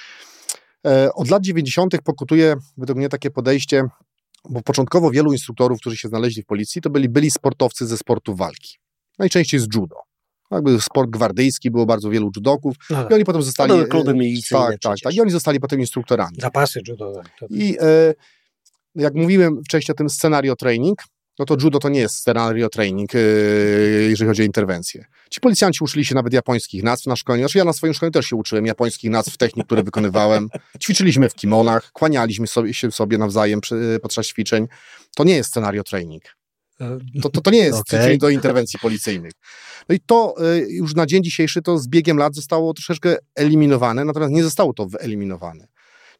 [0.88, 1.98] e, od lat 90.
[2.04, 3.84] pokutuje według mnie takie podejście,
[4.50, 8.36] bo początkowo wielu instruktorów, którzy się znaleźli w policji, to byli byli sportowcy ze sportu
[8.36, 8.78] walki.
[9.20, 9.96] Najczęściej z judo.
[10.52, 13.70] Jakby sport gwardyjski, było bardzo wielu judoków no, i oni potem zostali...
[13.70, 15.14] To były kluby milicyjne Tak, tak, tak.
[15.14, 16.38] I oni zostali potem instruktorami.
[16.40, 17.14] Zapasy judo.
[17.50, 18.14] I e,
[18.96, 21.00] jak mówiłem wcześniej o tym scenario training,
[21.41, 25.06] no to judo to nie jest scenario training, yy, jeżeli chodzi o interwencję.
[25.30, 27.43] Ci policjanci uczyli się nawet japońskich nazw na szkoleniu.
[27.43, 30.49] Znaczy ja na swoim szkoleniu też się uczyłem japońskich nazw technik, które wykonywałem.
[30.80, 34.67] Ćwiczyliśmy w kimonach, kłanialiśmy sobie, się sobie nawzajem przy, podczas ćwiczeń.
[35.15, 36.23] To nie jest scenario training.
[37.21, 38.17] To, to, to nie jest okay.
[38.17, 39.32] do interwencji policyjnych.
[39.89, 40.36] No i to
[40.67, 44.86] już na dzień dzisiejszy to z biegiem lat zostało troszeczkę eliminowane, natomiast nie zostało to
[44.86, 45.67] wyeliminowane.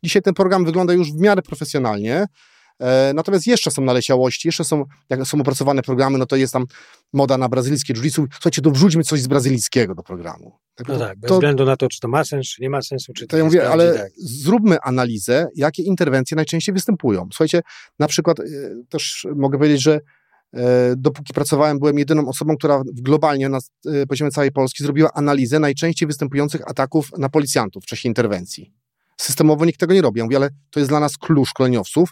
[0.04, 2.26] Dzisiaj ten program wygląda już w miarę profesjonalnie,
[3.14, 6.66] natomiast jeszcze są naleciałości, jeszcze są, jak są opracowane programy, no to jest tam
[7.14, 8.26] moda na brazylijskie jiu-jitsu.
[8.34, 10.58] Słuchajcie, to wrzućmy coś z brazylijskiego do programu.
[10.76, 12.82] Tak, no tak, bez to, względu na to, czy to ma sens, czy nie ma
[12.82, 13.14] sensu.
[13.14, 14.12] Czy to, to ja mówię, ale tak.
[14.18, 17.28] zróbmy analizę, jakie interwencje najczęściej występują.
[17.32, 17.62] Słuchajcie,
[18.00, 18.44] na przykład e,
[18.90, 20.00] też mogę powiedzieć, że
[20.54, 23.60] e, dopóki pracowałem, byłem jedyną osobą, która globalnie na
[24.10, 28.74] poziomie całej Polski zrobiła analizę najczęściej występujących ataków na policjantów w czasie interwencji.
[29.18, 30.20] Systemowo nikt tego nie robi.
[30.20, 32.10] Ja mówię, ale to jest dla nas klucz szkoleniowców,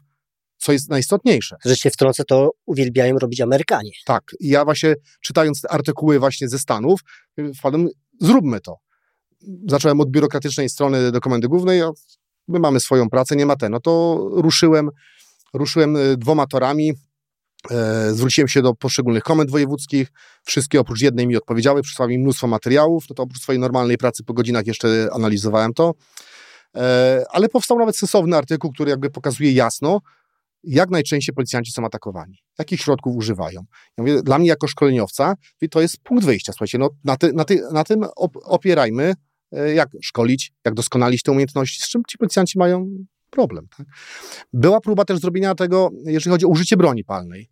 [0.69, 1.55] co jest najistotniejsze.
[1.65, 3.91] Że się wtrącę, to uwielbiają robić Amerykanie.
[4.05, 4.23] Tak.
[4.39, 6.99] Ja właśnie czytając te artykuły właśnie ze Stanów,
[7.58, 7.88] wpadłem,
[8.21, 8.75] zróbmy to.
[9.67, 11.82] Zacząłem od biurokratycznej strony do komendy głównej,
[12.47, 13.71] my mamy swoją pracę, nie ma ten.
[13.71, 14.89] No to ruszyłem,
[15.53, 16.93] ruszyłem e, dwoma torami,
[17.71, 20.12] e, zwróciłem się do poszczególnych komend wojewódzkich,
[20.43, 24.23] wszystkie oprócz jednej mi odpowiedziały, przysłałem mi mnóstwo materiałów, no to oprócz swojej normalnej pracy
[24.23, 25.93] po godzinach jeszcze analizowałem to.
[26.75, 30.01] E, ale powstał nawet sensowny artykuł, który jakby pokazuje jasno,
[30.63, 33.61] jak najczęściej policjanci są atakowani, jakich środków używają.
[33.97, 35.33] Ja mówię, dla mnie jako szkoleniowca
[35.71, 36.53] to jest punkt wyjścia.
[36.53, 38.05] Słuchajcie, no, na, ty, na, ty, na tym
[38.43, 39.13] opierajmy,
[39.51, 42.89] e, jak szkolić, jak doskonalić te umiejętności, z czym ci policjanci mają
[43.29, 43.67] problem.
[43.77, 43.87] Tak?
[44.53, 47.49] Była próba też zrobienia tego, jeżeli chodzi o użycie broni palnej.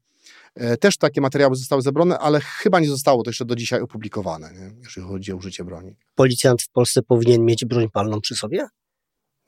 [0.55, 4.53] E, też takie materiały zostały zebrane, ale chyba nie zostało to jeszcze do dzisiaj opublikowane,
[4.53, 4.71] nie?
[4.83, 5.95] jeżeli chodzi o użycie broni.
[6.15, 8.67] Policjant w Polsce powinien mieć broń palną przy sobie?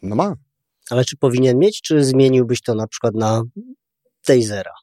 [0.01, 0.35] No ma.
[0.89, 3.43] Ale czy powinien mieć, czy zmieniłbyś to na przykład na
[4.25, 4.73] tasera?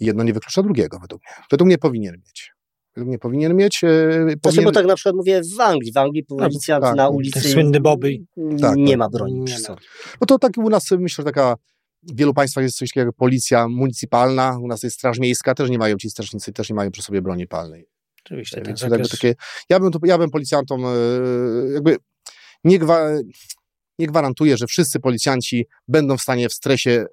[0.00, 1.44] Jedno nie wyklucza drugiego, według mnie.
[1.50, 2.52] Według mnie powinien mieć.
[2.94, 3.84] Według mnie powinien mieć.
[3.84, 4.64] E, znaczy, powinien...
[4.64, 5.92] bo tak na przykład mówię w Anglii.
[5.92, 8.24] W Anglii policjant tak, na ulicy słynny Bobby.
[8.60, 8.98] Tak, nie tak.
[8.98, 9.80] ma broni przy sobie.
[10.20, 11.56] No to tak u nas, myślę, że taka
[12.02, 15.70] w wielu państwach jest coś takiego jak policja municypalna, u nas jest straż miejska, też
[15.70, 17.88] nie mają ci strażnicy, też nie mają przy sobie broni palnej.
[18.24, 18.62] Oczywiście.
[18.66, 19.34] Więc tak, takie,
[19.68, 20.88] ja, bym to, ja bym policjantom e,
[21.74, 21.96] jakby
[22.64, 23.08] nie, gwa,
[24.00, 27.06] nie gwarantuje, że wszyscy policjanci będą w stanie w stresie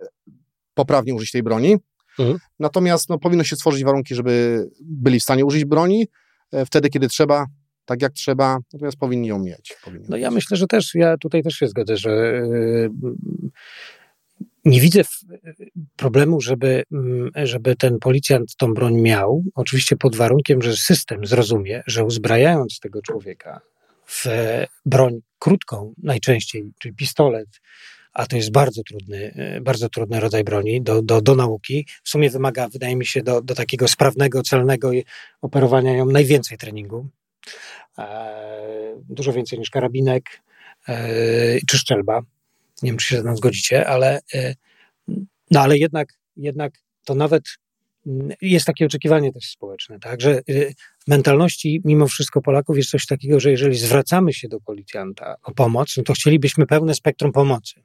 [0.73, 1.78] poprawnie użyć tej broni.
[2.19, 2.39] Mhm.
[2.60, 6.08] Natomiast no, powinno się stworzyć warunki, żeby byli w stanie użyć broni
[6.52, 7.45] e, wtedy, kiedy trzeba,
[7.86, 9.76] tak jak trzeba, natomiast powinni ją mieć.
[9.84, 12.89] Powinni no ja myślę, że też, ja tutaj też się zgodzę, że yy,
[14.65, 15.02] nie widzę
[15.95, 16.84] problemu, żeby,
[17.36, 23.02] żeby ten policjant tą broń miał, oczywiście pod warunkiem, że system zrozumie, że uzbrajając tego
[23.02, 23.62] człowieka
[24.08, 24.26] w
[24.86, 27.47] broń krótką najczęściej, czyli pistolet,
[28.13, 31.88] a to jest bardzo trudny, e, bardzo trudny rodzaj broni do, do, do nauki.
[32.04, 34.91] W sumie wymaga, wydaje mi się, do, do takiego sprawnego, celnego
[35.41, 37.10] operowania ją najwięcej treningu.
[37.97, 40.41] E, dużo więcej niż karabinek
[40.88, 40.97] e,
[41.67, 42.21] czy szczelba.
[42.82, 44.19] Nie wiem, czy się ze mną zgodzicie, ale,
[45.52, 46.73] no, ale jednak, jednak
[47.06, 47.43] to nawet
[48.41, 53.06] jest takie oczekiwanie też społeczne, tak, że y, w mentalności mimo wszystko Polaków jest coś
[53.06, 57.84] takiego, że jeżeli zwracamy się do policjanta o pomoc, no to chcielibyśmy pełne spektrum pomocy.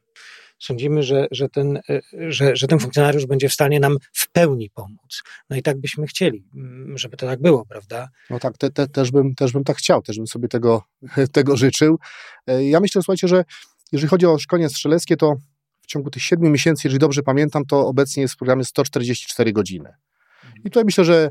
[0.59, 4.71] Sądzimy, że, że, ten, y, że, że ten funkcjonariusz będzie w stanie nam w pełni
[4.71, 5.23] pomóc.
[5.51, 8.09] No i tak byśmy chcieli, mm, żeby to tak było, prawda?
[8.31, 10.83] No tak, te, te, też, bym, też bym tak chciał, też bym sobie tego,
[11.33, 11.99] tego życzył.
[12.47, 13.45] E, ja myślę, słuchajcie, że
[13.93, 15.35] jeżeli chodzi o szkolenie strzeleckie, to
[15.83, 19.93] w ciągu tych siedmiu miesięcy, jeżeli dobrze pamiętam, to obecnie jest w programie 144 godziny.
[20.59, 21.31] I tutaj myślę, że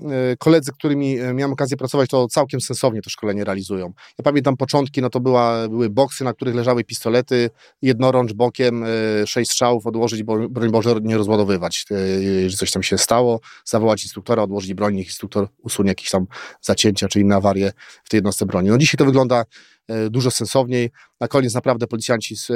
[0.00, 3.92] e, koledzy, którymi e, miałem okazję pracować, to całkiem sensownie to szkolenie realizują.
[4.18, 7.50] Ja pamiętam początki, no to była, były boksy, na których leżały pistolety,
[7.82, 11.84] jednorącz bokiem, e, sześć strzałów odłożyć, bo broń Boże nie rozładowywać.
[12.20, 16.26] Jeżeli coś tam się stało, zawołać instruktora, odłożyć broń, niech instruktor usunie jakieś tam
[16.60, 17.72] zacięcia czy inne awarie
[18.04, 18.68] w tej jednostce broni.
[18.68, 19.44] No dzisiaj to wygląda
[20.10, 20.90] dużo sensowniej.
[21.20, 22.54] Na koniec naprawdę policjanci z, e,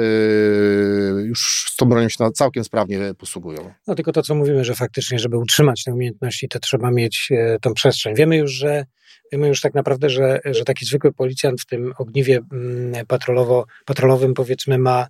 [1.21, 3.73] już z tą bronią się całkiem sprawnie posługują.
[3.87, 7.59] No tylko to, co mówimy, że faktycznie, żeby utrzymać te umiejętności, to trzeba mieć e,
[7.61, 8.15] tą przestrzeń.
[8.15, 8.85] Wiemy już, że
[9.31, 14.33] wiemy już tak naprawdę, że, że taki zwykły policjant w tym ogniwie mm, patrolowo, patrolowym
[14.33, 15.07] powiedzmy ma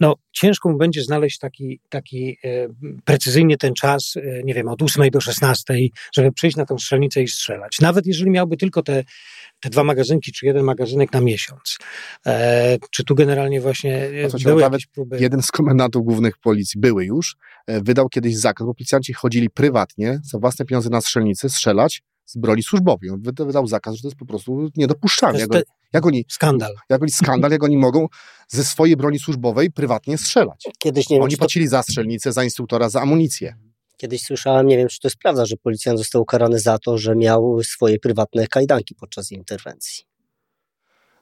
[0.00, 2.68] no, ciężko mu będzie znaleźć taki, taki e,
[3.04, 5.74] precyzyjnie ten czas, e, nie wiem, od 8 do 16,
[6.14, 7.80] żeby przyjść na tę strzelnicę i strzelać.
[7.80, 9.04] Nawet jeżeli miałby tylko te,
[9.60, 11.78] te dwa magazynki, czy jeden magazynek na miesiąc.
[12.26, 15.18] E, czy tu generalnie właśnie e, były jakieś próby?
[15.20, 20.20] Jeden z komendantów głównych policji, były już, e, wydał kiedyś zakaz, bo policjanci chodzili prywatnie
[20.24, 23.10] za własne pieniądze na strzelnicy strzelać z broni służbowej.
[23.10, 25.38] On wydał zakaz, że to jest po prostu niedopuszczalne.
[25.38, 25.50] Jak,
[25.92, 26.74] jak oni, skandal.
[26.90, 28.06] Jak oni, skandal, jak oni mogą
[28.48, 30.64] ze swojej broni służbowej prywatnie strzelać.
[30.78, 31.70] Kiedyś nie Oni wiem, płacili to...
[31.70, 33.56] za strzelnicę, za instruktora, za amunicję.
[33.96, 37.16] Kiedyś słyszałem, nie wiem, czy to jest prawda, że policjant został ukarany za to, że
[37.16, 40.04] miał swoje prywatne kajdanki podczas interwencji.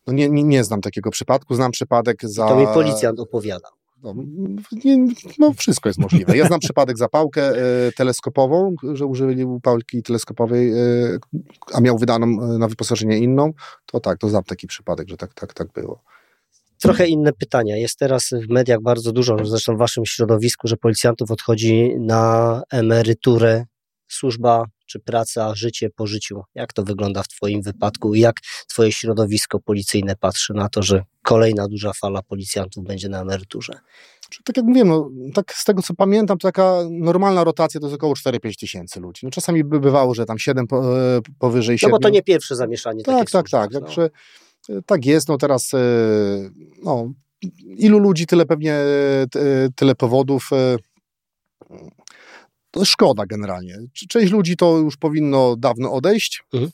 [0.06, 2.46] No nie, nie, nie znam takiego przypadku, znam przypadek za...
[2.46, 3.72] I to mi policjant opowiadał.
[4.02, 4.14] No,
[4.84, 5.06] nie,
[5.38, 6.36] no, wszystko jest możliwe.
[6.36, 11.18] Ja znam przypadek zapałkę e, teleskopową, że użyli upałki teleskopowej, e,
[11.74, 13.52] a miał wydaną e, na wyposażenie inną,
[13.86, 16.02] to tak, to znam taki przypadek, że tak, tak, tak było.
[16.82, 17.76] Trochę inne pytania.
[17.76, 23.64] Jest teraz w mediach bardzo dużo, zresztą w waszym środowisku, że policjantów odchodzi na emeryturę
[24.08, 26.42] służba czy praca, życie po życiu.
[26.54, 31.02] Jak to wygląda w Twoim wypadku i jak Twoje środowisko policyjne patrzy na to, że
[31.22, 33.72] kolejna duża fala policjantów będzie na emeryturze?
[34.44, 37.96] Tak jak mówiłem, no, tak z tego co pamiętam, to taka normalna rotacja to jest
[37.96, 39.20] około 4-5 tysięcy ludzi.
[39.22, 41.90] No, czasami by bywało, że tam 7 po, e, powyżej 7.
[41.90, 43.04] No bo to nie pierwsze zamieszanie.
[43.04, 43.70] Tak, tak, tak.
[43.72, 43.80] No.
[43.80, 44.10] Także,
[44.68, 45.78] e, tak jest, no teraz e,
[46.82, 47.12] no,
[47.66, 48.78] ilu ludzi, tyle pewnie
[49.76, 50.50] tyle powodów
[52.84, 53.78] szkoda generalnie.
[54.08, 56.70] Część ludzi to już powinno dawno odejść, mhm.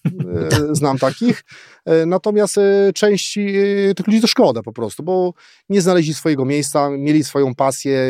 [0.70, 1.44] e, znam takich,
[1.84, 3.52] e, natomiast e, części
[3.96, 5.34] tych ludzi to szkoda po prostu, bo
[5.68, 8.00] nie znaleźli swojego miejsca, mieli swoją pasję,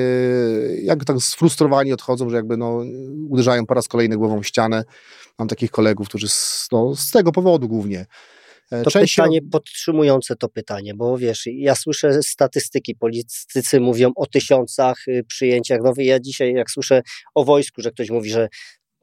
[0.83, 2.81] jakby tak sfrustrowani odchodzą, że jakby no,
[3.29, 4.85] uderzają po raz kolejny głową w ścianę.
[5.39, 8.07] Mam takich kolegów, którzy z, no, z tego powodu głównie
[8.85, 15.09] to Część pytanie podtrzymujące to pytanie, bo wiesz, ja słyszę statystyki, politycy mówią o tysiącach
[15.09, 16.07] y, przyjęciach nowych.
[16.07, 17.03] Ja dzisiaj, jak słyszę
[17.35, 18.49] o wojsku, że ktoś mówi, że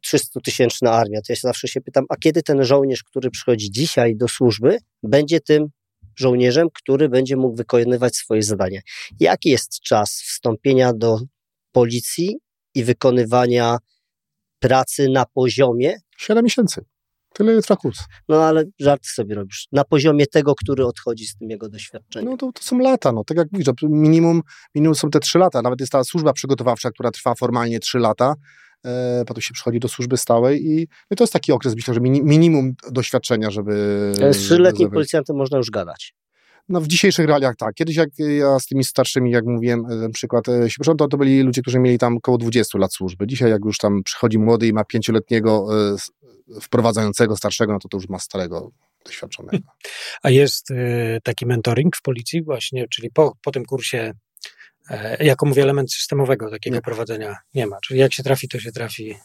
[0.01, 4.15] 300 tysięczna armia, to ja zawsze się pytam, a kiedy ten żołnierz, który przychodzi dzisiaj
[4.15, 5.67] do służby, będzie tym
[6.15, 8.81] żołnierzem, który będzie mógł wykonywać swoje zadanie?
[9.19, 11.19] Jaki jest czas wstąpienia do
[11.71, 12.37] policji
[12.75, 13.77] i wykonywania
[14.59, 15.97] pracy na poziomie?
[16.17, 16.85] 7 miesięcy.
[17.39, 17.99] Tyle trwa kurs.
[18.29, 19.67] No ale żart sobie robisz.
[19.71, 22.29] Na poziomie tego, który odchodzi z tym jego doświadczeniem.
[22.29, 24.41] No to, to są lata, no tak jak mówisz, minimum,
[24.75, 25.61] minimum są te trzy lata.
[25.61, 28.33] Nawet jest ta służba przygotowawcza, która trwa formalnie trzy lata.
[28.85, 31.99] E, potem się przychodzi do służby stałej i, no to jest taki okres, myślę, że
[32.01, 33.73] minimum doświadczenia, żeby...
[34.31, 36.15] Z trzyletnim policjantem można już gadać.
[36.69, 37.75] No w dzisiejszych realiach tak.
[37.75, 41.17] Kiedyś jak ja z tymi starszymi, jak mówiłem, e, na przykład e, się to, to
[41.17, 43.27] byli ludzie, którzy mieli tam około 20 lat służby.
[43.27, 45.67] Dzisiaj jak już tam przychodzi młody i ma pięcioletniego
[46.61, 48.71] wprowadzającego starszego, no to to już ma starego
[49.05, 49.57] doświadczonego.
[50.23, 50.67] A jest
[51.23, 54.13] taki mentoring w policji właśnie, czyli po, po tym kursie
[54.89, 56.81] e, jako mówię, element systemowego takiego nie.
[56.81, 57.77] prowadzenia nie ma.
[57.81, 59.15] Czyli jak się trafi, to się trafi.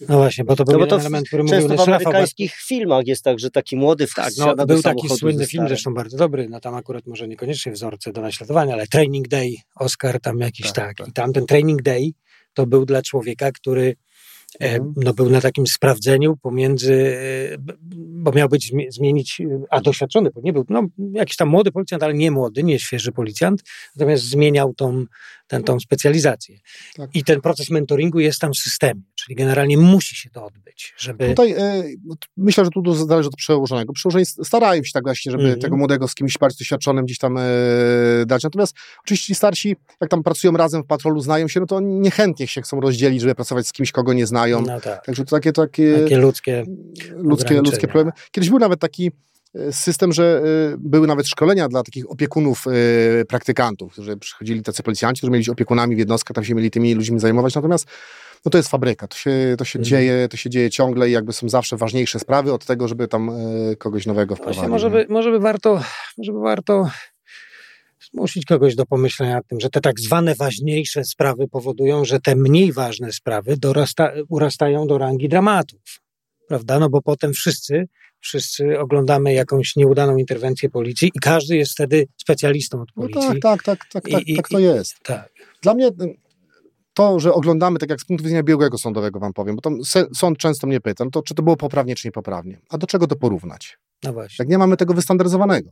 [0.00, 2.66] No właśnie, bo to był no bo to element, który mówił Często w amerykańskich Rafał,
[2.66, 6.48] filmach jest tak, że taki młody tak, no, Był taki słynny film, zresztą bardzo dobry,
[6.48, 10.74] no tam akurat może niekoniecznie wzorce do naśladowania, ale Training Day, Oscar tam jakiś tak.
[10.74, 10.96] tak.
[10.96, 11.08] tak.
[11.08, 12.10] I tam ten Training Day
[12.54, 13.96] to był dla człowieka, który
[14.60, 14.94] E, mhm.
[14.96, 17.18] no, był na takim sprawdzeniu pomiędzy,
[17.52, 22.02] e, bo miał być zmienić, a doświadczony, bo nie był, no, jakiś tam młody policjant,
[22.02, 23.62] ale nie młody, nie świeży policjant,
[23.96, 25.04] natomiast zmieniał tą,
[25.46, 26.58] ten, tą specjalizację.
[26.96, 27.10] Tak.
[27.14, 31.28] I ten proces mentoringu jest tam w systemie, czyli generalnie musi się to odbyć, żeby...
[31.28, 31.84] Tutaj e,
[32.36, 33.92] myślę, że tu zależy od przełożonego.
[33.92, 35.60] Przełożeni starają się tak właśnie, żeby mm -hmm.
[35.60, 37.42] tego młodego z kimś bardziej doświadczonym gdzieś tam e,
[38.26, 38.42] dać.
[38.42, 42.46] Natomiast oczywiście ci starsi, jak tam pracują razem w patrolu, znają się, no to niechętnie
[42.46, 44.62] się chcą rozdzielić, żeby pracować z kimś, kogo nie znają.
[44.62, 45.06] No tak.
[45.06, 46.64] Także to takie, takie, takie ludzkie,
[47.16, 48.12] ludzkie, ludzkie problemy.
[48.30, 49.10] Kiedyś był nawet taki
[49.70, 50.42] system, że
[50.74, 55.50] y, były nawet szkolenia dla takich opiekunów y, praktykantów, którzy przychodzili tacy policjanci, którzy mieli
[55.50, 57.86] opiekunami w jednostkach, tam się mieli tymi ludźmi zajmować, natomiast
[58.44, 59.84] no to jest fabryka, to się, to się, mhm.
[59.84, 63.30] dzieje, to się dzieje ciągle i jakby są zawsze ważniejsze sprawy od tego, żeby tam
[63.70, 64.58] y, kogoś nowego wprowadzić.
[64.58, 65.82] Właśnie może by, może by warto,
[66.18, 66.90] może by warto
[68.12, 72.36] zmusić kogoś do pomyślenia nad tym, że te tak zwane ważniejsze sprawy powodują, że te
[72.36, 75.80] mniej ważne sprawy dorasta, urastają do rangi dramatów.
[76.48, 76.78] Prawda?
[76.78, 77.84] No bo potem wszyscy
[78.20, 83.20] wszyscy oglądamy jakąś nieudaną interwencję policji i każdy jest wtedy specjalistą od policji.
[83.28, 84.94] No tak, tak, tak, tak, tak, I, tak to jest.
[85.02, 85.32] Tak.
[85.62, 85.90] Dla mnie
[86.94, 89.78] to, że oglądamy, tak jak z punktu widzenia biegłego sądowego wam powiem, bo tam
[90.14, 92.60] sąd często mnie pyta, no to czy to było poprawnie, czy niepoprawnie.
[92.70, 93.78] A do czego to porównać?
[94.04, 94.42] No właśnie.
[94.42, 95.70] Jak nie mamy tego wystandaryzowanego.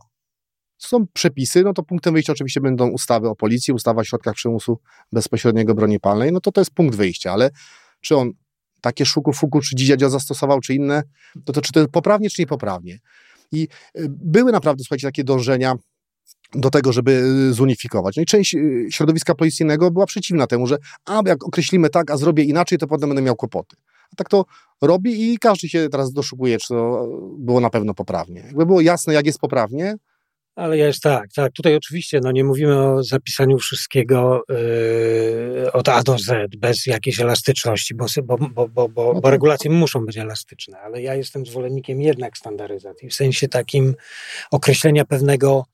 [0.78, 4.78] Są przepisy, no to punktem wyjścia oczywiście będą ustawy o policji, ustawa o środkach przymusu
[5.12, 7.50] bezpośredniego broni palnej, no to to jest punkt wyjścia, ale
[8.00, 8.30] czy on
[8.84, 11.02] takie szuku fuku, czy dziadzia zastosował, czy inne,
[11.44, 12.98] to, to czy to jest poprawnie, czy niepoprawnie.
[13.52, 13.68] I
[13.98, 15.74] y, były naprawdę, słuchajcie, takie dążenia
[16.54, 17.12] do tego, żeby
[17.50, 18.16] y, zunifikować.
[18.16, 22.16] No i część y, środowiska policyjnego była przeciwna temu, że a jak określimy tak, a
[22.16, 23.76] zrobię inaczej, to potem będę miał kłopoty.
[24.12, 24.44] A tak to
[24.82, 27.08] robi i każdy się teraz doszukuje, czy to
[27.38, 28.40] było na pewno poprawnie.
[28.40, 29.94] Jakby było jasne, jak jest poprawnie,
[30.54, 31.52] ale jest tak, tak.
[31.52, 37.20] Tutaj oczywiście no, nie mówimy o zapisaniu wszystkiego yy, od A do Z bez jakiejś
[37.20, 41.46] elastyczności, bo, bo, bo, bo, bo, no bo regulacje muszą być elastyczne, ale ja jestem
[41.46, 43.94] zwolennikiem jednak standaryzacji, w sensie takim
[44.50, 45.64] określenia pewnego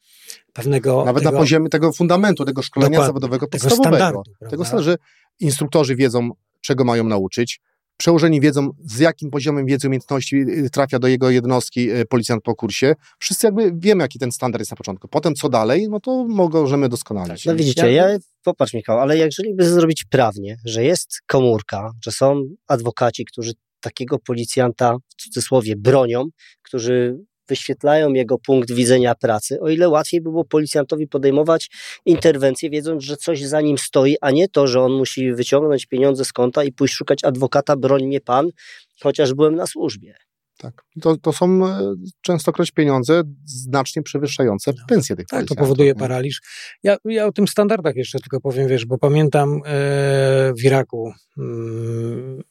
[0.53, 1.05] pewnego...
[1.05, 3.97] Nawet tego, na poziomie tego fundamentu, tego szkolenia zawodowego tego podstawowego.
[3.97, 4.97] Standardu, tego, że
[5.41, 7.61] instruktorzy wiedzą, czego mają nauczyć,
[8.01, 12.55] Przełożeni wiedzą, z jakim poziomem wiedzy umiejętności y, trafia do jego jednostki y, policjant po
[12.55, 12.94] kursie.
[13.18, 15.09] Wszyscy jakby wiemy, jaki ten standard jest na początku.
[15.09, 17.44] Potem co dalej, no to możemy doskonalić.
[17.44, 18.09] No widzicie, ja,
[18.44, 24.18] popatrz Michał, ale jeżeli by zrobić prawnie, że jest komórka, że są adwokaci, którzy takiego
[24.18, 26.24] policjanta w cudzysłowie bronią,
[26.62, 27.18] którzy
[27.51, 31.70] wyświetlają jego punkt widzenia pracy, o ile łatwiej by było policjantowi podejmować
[32.05, 36.24] interwencję, wiedząc, że coś za nim stoi, a nie to, że on musi wyciągnąć pieniądze
[36.24, 38.48] z konta i pójść szukać adwokata, broń mnie pan,
[39.03, 40.14] chociaż byłem na służbie.
[40.59, 40.84] Tak.
[41.01, 44.84] To, to są e, częstokroć pieniądze znacznie przewyższające no.
[44.88, 46.40] pensje tych Tak, to powoduje paraliż.
[46.82, 52.42] Ja, ja o tym standardach jeszcze tylko powiem, wiesz, bo pamiętam e, w Iraku mm,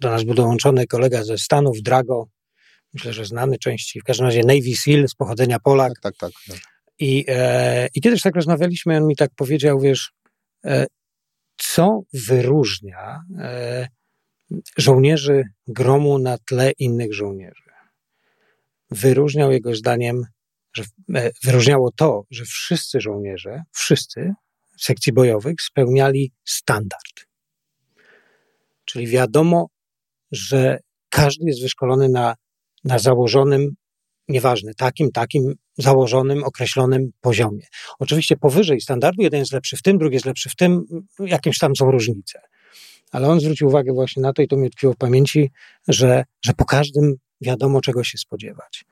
[0.00, 2.26] do nas był dołączony kolega ze Stanów, Drago,
[2.96, 5.92] myślę, że znany części, w każdym razie Navy SEAL z pochodzenia Polak.
[6.02, 6.56] Tak, tak, tak.
[6.56, 6.60] tak.
[6.98, 10.12] I, e, I kiedyś tak rozmawialiśmy, on mi tak powiedział, wiesz,
[10.64, 10.86] e,
[11.56, 13.88] co wyróżnia e,
[14.76, 17.70] żołnierzy gromu na tle innych żołnierzy.
[18.90, 20.22] Wyróżniał jego zdaniem,
[20.72, 20.84] że
[21.14, 24.32] e, wyróżniało to, że wszyscy żołnierze, wszyscy
[24.78, 27.26] sekcji bojowych spełniali standard.
[28.84, 29.68] Czyli wiadomo,
[30.32, 30.78] że
[31.10, 32.34] każdy jest wyszkolony na
[32.86, 33.74] na założonym,
[34.28, 37.66] nieważne, takim, takim założonym, określonym poziomie.
[37.98, 40.84] Oczywiście powyżej standardu, jeden jest lepszy w tym, drugi jest lepszy w tym,
[41.18, 42.40] jakieś tam są różnice.
[43.12, 45.50] Ale on zwrócił uwagę właśnie na to i to mi utkwiło w pamięci,
[45.88, 48.84] że, że po każdym wiadomo, czego się spodziewać.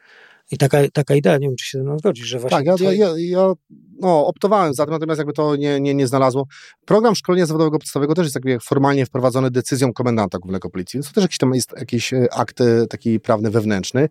[0.50, 2.58] I taka, taka idea, nie wiem, czy się ze mną zgodzisz, że właśnie...
[2.58, 2.98] Tak, ja, twoje...
[2.98, 3.52] ja, ja, ja
[4.00, 6.46] no, optowałem za tym, natomiast jakby to nie, nie, nie znalazło.
[6.84, 11.24] Program szkolenia zawodowego podstawowego też jest jakby formalnie wprowadzony decyzją komendanta głównego policji, to też
[11.24, 14.08] jakiś tam jest jakiś e, akt e, taki prawny wewnętrzny.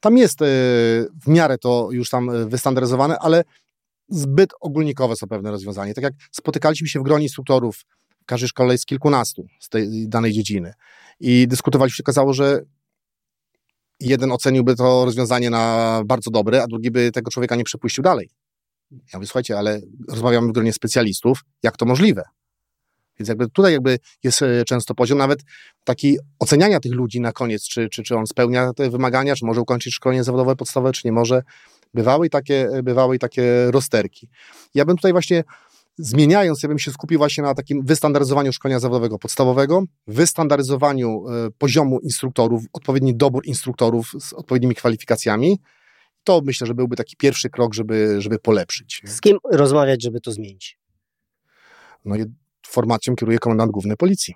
[0.00, 0.46] Tam jest e,
[1.24, 3.44] w miarę to już tam wystandaryzowane, ale
[4.08, 5.94] zbyt ogólnikowe są pewne rozwiązania.
[5.94, 7.84] Tak jak spotykaliśmy się w gronie instruktorów,
[8.22, 10.74] w każdej szkole jest kilkunastu z tej danej dziedziny
[11.20, 12.62] i dyskutowaliśmy, się okazało, że
[14.02, 18.30] jeden oceniłby to rozwiązanie na bardzo dobre, a drugi by tego człowieka nie przepuścił dalej.
[18.90, 22.22] Ja mówię, słuchajcie, ale rozmawiamy w gronie specjalistów, jak to możliwe?
[23.18, 25.40] Więc jakby tutaj jakby jest e, często poziom nawet
[25.84, 29.60] taki oceniania tych ludzi na koniec, czy, czy, czy on spełnia te wymagania, czy może
[29.60, 31.42] ukończyć szkolenie zawodowe podstawowe, czy nie może.
[31.94, 34.28] Bywały takie, bywały i takie rozterki.
[34.74, 35.44] Ja bym tutaj właśnie
[35.96, 42.00] zmieniając, ja bym się skupił właśnie na takim wystandaryzowaniu szkolenia zawodowego podstawowego, wystandaryzowaniu e, poziomu
[42.00, 45.60] instruktorów, odpowiedni dobór instruktorów z odpowiednimi kwalifikacjami.
[46.24, 49.02] To myślę, że byłby taki pierwszy krok, żeby, żeby polepszyć.
[49.04, 50.78] Z kim rozmawiać, żeby to zmienić?
[52.04, 52.16] No,
[52.66, 54.34] formacją kieruje komendant główny policji.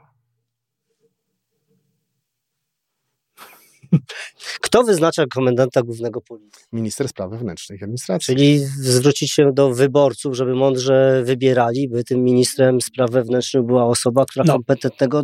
[4.60, 6.64] Kto wyznacza komendanta głównego policji?
[6.72, 8.34] Minister Spraw Wewnętrznych i Administracji.
[8.34, 14.24] Czyli zwrócić się do wyborców, żeby mądrze wybierali, by tym ministrem spraw wewnętrznych była osoba,
[14.24, 14.52] która no.
[14.52, 15.22] kompetentnego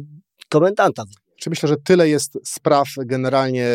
[0.49, 1.05] komendanta
[1.43, 3.69] czy myślę, że tyle jest spraw generalnie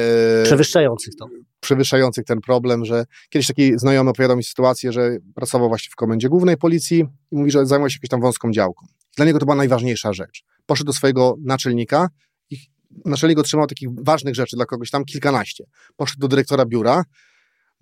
[0.44, 1.26] przewyższających to.
[1.60, 6.30] Przewyższających ten problem, że kiedyś taki znajomy opowiadał mi sytuację, że pracował właśnie w komendzie
[6.30, 8.86] głównej policji i mówi, że zajmował się jakąś tam wąską działką.
[9.18, 10.44] Dla niego to była najważniejsza rzecz.
[10.66, 12.08] Poszedł do swojego naczelnika
[13.06, 15.64] naczelnik otrzymał takich ważnych rzeczy dla kogoś tam kilkanaście.
[15.96, 17.04] Poszedł do dyrektora biura.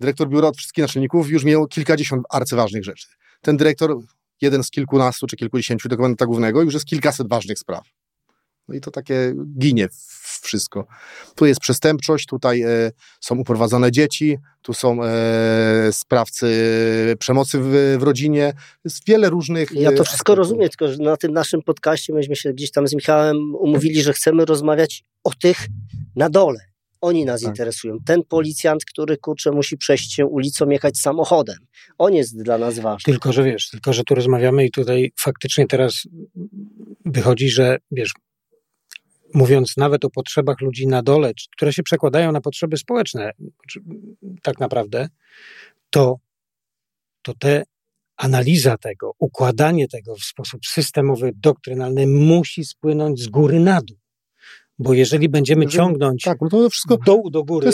[0.00, 3.08] Dyrektor biura od wszystkich naczelników już miał kilkadziesiąt arcyważnych rzeczy.
[3.40, 3.96] Ten dyrektor,
[4.40, 7.88] jeden z kilkunastu czy kilkudziesięciu do komendanta głównego, już jest kilkaset ważnych spraw.
[8.68, 9.88] No i to takie ginie
[10.42, 10.86] wszystko.
[11.34, 16.46] Tu jest przestępczość, tutaj e, są uprowadzone dzieci, tu są e, sprawcy
[17.18, 18.52] przemocy w, w, rodzinie.
[18.84, 19.72] Jest wiele różnych.
[19.72, 20.36] Ja to e, wszystko aspektów.
[20.36, 24.12] rozumiem, tylko że na tym naszym podcaście myśmy się gdzieś tam z Michałem umówili, że
[24.12, 25.66] chcemy rozmawiać o tych
[26.16, 26.58] na dole.
[27.00, 27.48] Oni nas tak.
[27.48, 27.98] interesują.
[28.06, 31.56] Ten policjant, który kurczę musi przejść się ulicą, jechać samochodem.
[31.98, 33.12] On jest dla nas ważny.
[33.12, 36.02] Tylko, że wiesz, tylko, że tu rozmawiamy i tutaj faktycznie teraz
[37.04, 38.12] wychodzi, że wiesz,
[39.36, 43.32] mówiąc nawet o potrzebach ludzi na dole, które się przekładają na potrzeby społeczne,
[44.42, 45.08] tak naprawdę,
[45.90, 46.18] to,
[47.22, 47.62] to te
[48.16, 53.98] analiza tego, układanie tego w sposób systemowy, doktrynalny musi spłynąć z góry na dół.
[54.78, 57.70] Bo jeżeli będziemy jeżeli, ciągnąć tak, no to wszystko, dołu do góry,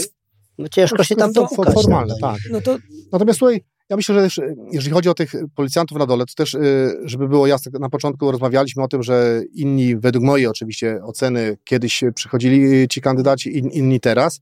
[0.58, 2.38] no ciężko się tam to formalne, tak.
[2.50, 2.78] No to,
[3.12, 3.60] Natomiast tutaj
[3.92, 4.40] ja myślę, że też,
[4.72, 8.32] jeżeli chodzi o tych policjantów na dole, to też, y, żeby było jasne, na początku
[8.32, 14.40] rozmawialiśmy o tym, że inni, według mojej oczywiście oceny, kiedyś przychodzili ci kandydaci, inni teraz.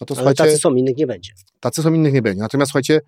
[0.00, 1.32] No to, Ale tacy są, innych nie będzie.
[1.60, 2.42] Tacy są, innych nie będzie.
[2.42, 3.00] Natomiast słuchajcie,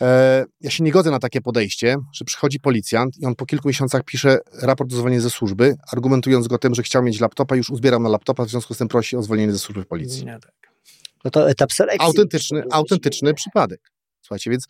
[0.00, 3.68] e, ja się nie godzę na takie podejście, że przychodzi policjant i on po kilku
[3.68, 7.70] miesiącach pisze raport o zwolnieniu ze służby, argumentując go tym, że chciał mieć laptopa, już
[7.70, 10.24] uzbieram na laptopa, w związku z tym prosi o zwolnienie ze służby w policji.
[10.24, 10.52] Nie, tak.
[11.24, 12.06] No to etap selekcji.
[12.06, 13.96] Autentyczny, autentyczny przypadek.
[14.26, 14.68] Słuchajcie, więc e,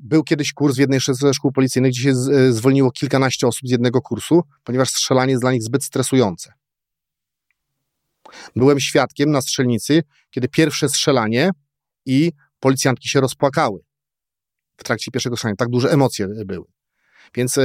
[0.00, 3.70] był kiedyś kurs w jednej ze szkół policyjnych, gdzie się e, zwolniło kilkanaście osób z
[3.70, 6.52] jednego kursu, ponieważ strzelanie jest dla nich zbyt stresujące.
[8.56, 11.50] Byłem świadkiem na strzelnicy, kiedy pierwsze strzelanie
[12.06, 13.80] i policjantki się rozpłakały
[14.76, 15.56] w trakcie pierwszego strzelania.
[15.56, 16.66] Tak duże emocje były.
[17.34, 17.58] Więc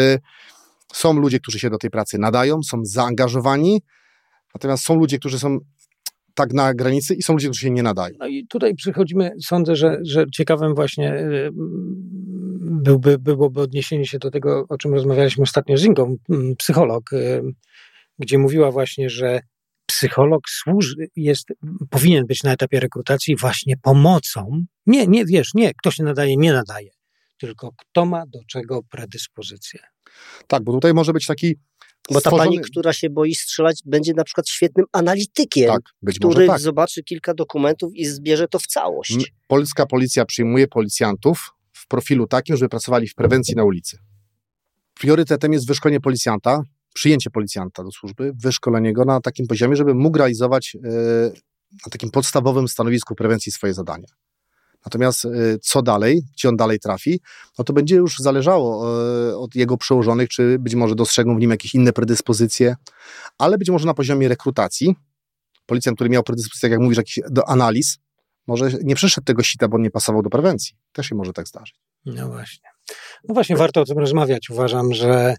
[0.93, 3.81] są ludzie, którzy się do tej pracy nadają, są zaangażowani,
[4.55, 5.59] natomiast są ludzie, którzy są
[6.33, 8.15] tak na granicy i są ludzie, którzy się nie nadają.
[8.19, 11.49] No i tutaj przychodzimy, sądzę, że, że ciekawym właśnie y,
[12.61, 16.15] byłby, byłoby odniesienie się do tego, o czym rozmawialiśmy ostatnio z Ingą,
[16.57, 17.41] psycholog, y,
[18.19, 19.39] gdzie mówiła właśnie, że
[19.85, 21.47] psycholog służy, jest,
[21.89, 24.65] powinien być na etapie rekrutacji właśnie pomocą.
[24.85, 26.89] Nie, nie, wiesz, nie, kto się nadaje, nie nadaje,
[27.37, 29.79] tylko kto ma do czego predyspozycję.
[30.47, 31.55] Tak, bo tutaj może być taki
[32.11, 35.81] bo ta pani, która się boi strzelać, będzie na przykład świetnym analitykiem, tak,
[36.15, 36.59] który tak.
[36.59, 39.33] zobaczy kilka dokumentów i zbierze to w całość.
[39.47, 43.97] Polska policja przyjmuje policjantów w profilu takim, żeby pracowali w prewencji na ulicy.
[44.93, 46.61] Priorytetem jest wyszkolenie policjanta,
[46.93, 50.79] przyjęcie policjanta do służby, wyszkolenie go na takim poziomie, żeby mógł realizować e,
[51.71, 54.07] na takim podstawowym stanowisku prewencji swoje zadania.
[54.85, 55.29] Natomiast e,
[55.61, 57.21] co dalej, gdzie on dalej trafi,
[57.57, 58.99] no to będzie już zależało
[59.29, 62.75] e, od jego przełożonych, czy być może dostrzegną w nim jakieś inne predyspozycje,
[63.37, 64.95] ale być może na poziomie rekrutacji,
[65.65, 67.97] policjant, który miał predyspozycję, jak mówisz, jakiś do analiz,
[68.47, 70.75] może nie przeszedł tego sita, bo nie pasował do prewencji.
[70.91, 71.75] Też się może tak zdarzyć.
[72.05, 72.69] No właśnie.
[73.27, 74.49] No właśnie, warto o tym rozmawiać.
[74.49, 75.35] Uważam, że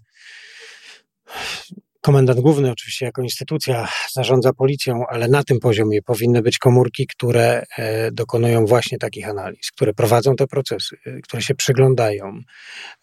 [2.01, 7.63] Komendant główny oczywiście jako instytucja zarządza policją, ale na tym poziomie powinny być komórki, które
[7.77, 12.39] e, dokonują właśnie takich analiz, które prowadzą te procesy, e, które się przyglądają.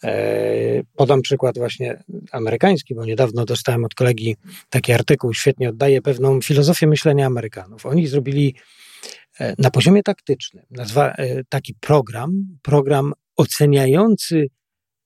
[0.04, 4.36] E, podam przykład właśnie amerykański, bo niedawno dostałem od kolegi
[4.70, 7.86] taki artykuł, świetnie oddaje pewną filozofię myślenia Amerykanów.
[7.86, 8.54] Oni zrobili
[9.58, 11.14] na poziomie taktycznym nazwa,
[11.48, 14.46] taki program, program oceniający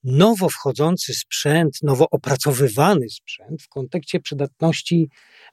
[0.04, 5.08] nowo wchodzący sprzęt, nowo opracowywany sprzęt w kontekście przydatności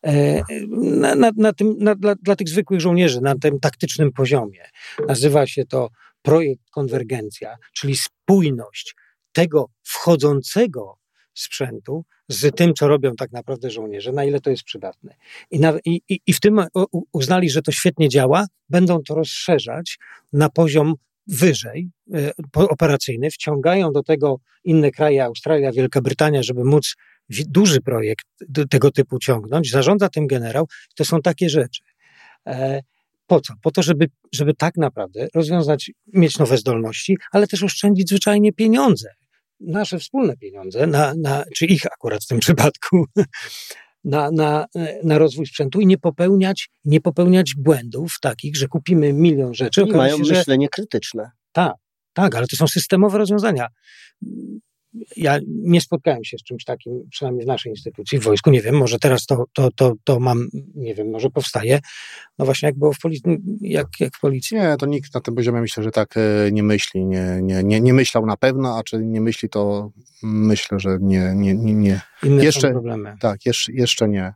[0.06, 4.66] e, na, na, na tym, na, dla, dla tych zwykłych żołnierzy na tym taktycznym poziomie.
[5.08, 5.90] Nazywa się to
[6.22, 8.96] projekt konwergencja, czyli spójność
[9.32, 11.00] tego wchodzącego
[11.34, 15.16] sprzętu z tym, co robią tak naprawdę żołnierze, na ile to jest przydatne.
[15.52, 16.62] I, na, i, i w tym
[17.12, 19.98] uznali, że to świetnie działa, będą to rozszerzać
[20.34, 20.96] na poziom
[21.30, 26.96] wyżej, e, operacyjny, wciągają do tego inne kraje, Australia, Wielka Brytania, żeby móc
[27.30, 28.26] duży projekt
[28.70, 29.72] tego typu ciągnąć.
[29.72, 30.68] Zarządza tym generał.
[30.96, 31.82] To są takie rzeczy.
[32.48, 32.82] E,
[33.28, 33.54] po co?
[33.62, 39.10] Po to, żeby, żeby tak naprawdę rozwiązać, mieć nowe zdolności, ale też oszczędzić zwyczajnie pieniądze.
[39.60, 43.06] Nasze wspólne pieniądze, na, na, czy ich akurat w tym przypadku,
[44.04, 44.66] na, na,
[45.04, 49.82] na rozwój sprzętu i nie popełniać, nie popełniać błędów takich, że kupimy milion rzeczy.
[49.82, 50.70] I mają się, myślenie że...
[50.70, 51.32] krytyczne.
[51.52, 51.74] Tak,
[52.14, 53.68] tak, ale to są systemowe rozwiązania
[55.18, 58.76] ja nie spotkałem się z czymś takim, przynajmniej w naszej instytucji, w wojsku, nie wiem,
[58.76, 61.80] może teraz to, to, to, to mam, nie wiem, może powstaje,
[62.40, 64.58] no właśnie jak było w policji, jak, jak w policji.
[64.58, 67.82] Nie, to nikt na tym poziomie myślę, że tak e, nie myśli, nie, nie, nie,
[67.82, 69.92] nie myślał na pewno, a czy nie myśli, to
[70.24, 71.74] myślę, że nie, nie, nie.
[71.74, 72.02] nie.
[72.24, 73.16] Inne jeszcze, problemy.
[73.20, 74.34] Tak, jeszcze, jeszcze nie.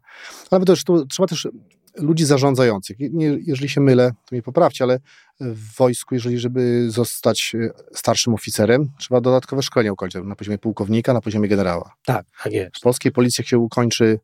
[0.51, 1.47] Ale też tu trzeba też
[1.98, 2.98] ludzi zarządzających.
[3.00, 5.00] Nie, jeżeli się mylę, to mnie poprawcie, ale
[5.39, 11.14] w wojsku, jeżeli żeby zostać e, starszym oficerem, trzeba dodatkowe szkolenie ukończyć na poziomie pułkownika,
[11.14, 11.94] na poziomie generała.
[12.06, 12.78] Tak, tak jest.
[12.78, 14.20] W polskiej policji jak się ukończy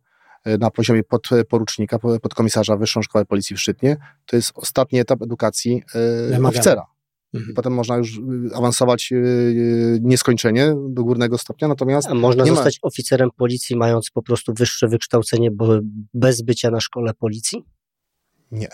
[0.46, 5.84] e, na poziomie podporucznika, podkomisarza Wyższą Szkołę Policji w Szczytnie, to jest ostatni etap edukacji
[6.36, 6.86] e, oficera.
[7.34, 7.54] Mhm.
[7.56, 8.20] Potem można już
[8.56, 9.14] awansować
[10.02, 12.08] nieskończenie do górnego stopnia, natomiast...
[12.08, 12.88] A można zostać ma...
[12.88, 15.80] oficerem policji, mając po prostu wyższe wykształcenie, bo
[16.14, 17.64] bez bycia na szkole policji?
[18.52, 18.70] Nie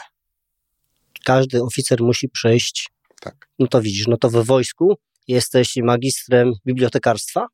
[1.26, 2.89] każdy oficer musi przejść.
[3.22, 3.49] Tak.
[3.60, 4.97] No to widzisz, no to w wojsku
[5.28, 7.47] jesteś magistrem bibliotekarstwa,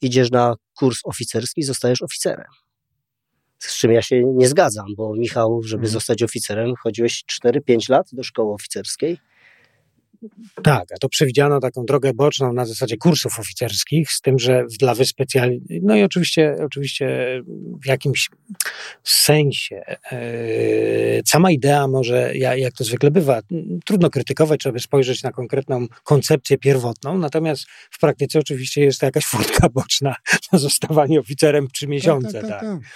[0.00, 2.46] idziesz na kurs oficerski, zostajesz oficerem.
[3.58, 5.92] Z czym ja się nie zgadzam, bo Michał, żeby hmm.
[5.92, 9.18] zostać oficerem, chodziłeś 4-5 lat do szkoły oficerskiej.
[10.62, 14.94] Tak, a to przewidziano taką drogę boczną na zasadzie kursów oficerskich, z tym, że dla
[14.94, 15.62] wyspecjali...
[15.82, 17.40] No i oczywiście, oczywiście
[17.82, 18.30] w jakimś
[19.04, 20.18] sensie yy,
[21.26, 23.40] sama idea może, jak to zwykle bywa,
[23.84, 29.06] trudno krytykować, trzeba by spojrzeć na konkretną koncepcję pierwotną, natomiast w praktyce oczywiście jest to
[29.06, 30.14] jakaś furtka boczna
[30.52, 32.32] na zostawanie oficerem trzy miesiące.
[32.32, 32.80] Tak, tak, tak, tak.
[32.80, 32.90] tak.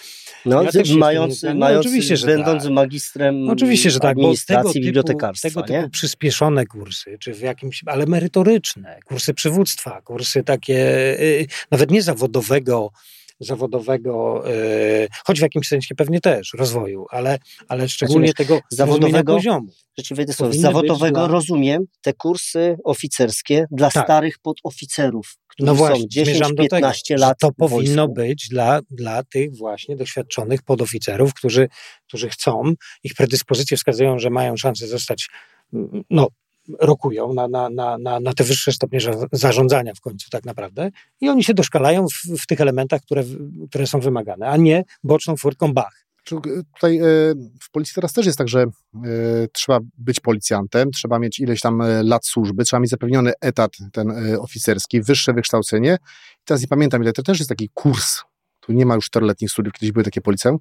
[0.46, 2.72] No, ja mając, no, mając oczywiście, że będąc tak.
[2.72, 5.48] magistrem oczywiście, że tak, administracji bo tego bibliotekarstwa.
[5.48, 10.76] Typu, tego typu przyspieszone kursy, czy w jakimś, ale merytoryczne, kursy przywództwa, kursy takie
[11.20, 12.90] y, nawet nie zawodowego,
[13.40, 17.38] zawodowego, y, choć w jakimś sensie pewnie też rozwoju, ale,
[17.68, 19.72] ale szczególnie znaczy, tego zawodowego poziomu.
[19.98, 21.28] Rzeczywiście, zawodowego dla...
[21.28, 24.04] rozumiem te kursy oficerskie dla tak.
[24.04, 27.38] starych podoficerów, którzy no właśnie, są 10-15 lat.
[27.40, 31.68] To powinno być dla, dla tych właśnie doświadczonych podoficerów, którzy,
[32.06, 35.28] którzy chcą, ich predyspozycje wskazują, że mają szansę zostać
[36.10, 36.28] no,
[36.80, 38.98] rokują na, na, na, na, na te wyższe stopnie
[39.32, 40.90] zarządzania w końcu tak naprawdę
[41.20, 43.24] i oni się doszkalają w, w tych elementach, które,
[43.68, 46.04] które są wymagane, a nie boczną furtką bach.
[46.24, 47.02] Tutaj e,
[47.60, 48.68] w policji teraz też jest tak, że e,
[49.52, 54.36] trzeba być policjantem, trzeba mieć ileś tam e, lat służby, trzeba mieć zapewniony etat ten
[54.38, 55.98] oficerski, wyższe wykształcenie.
[56.40, 58.20] I teraz nie pamiętam, ile to też jest taki kurs,
[58.60, 60.58] tu nie ma już czteroletnich studiów, kiedyś były takie policjum.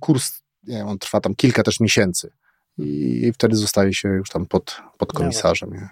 [0.00, 2.32] Kurs, nie wiem, on trwa tam kilka też miesięcy
[2.78, 5.70] i wtedy zostaje się już tam pod, pod komisarzem.
[5.70, 5.88] Nie?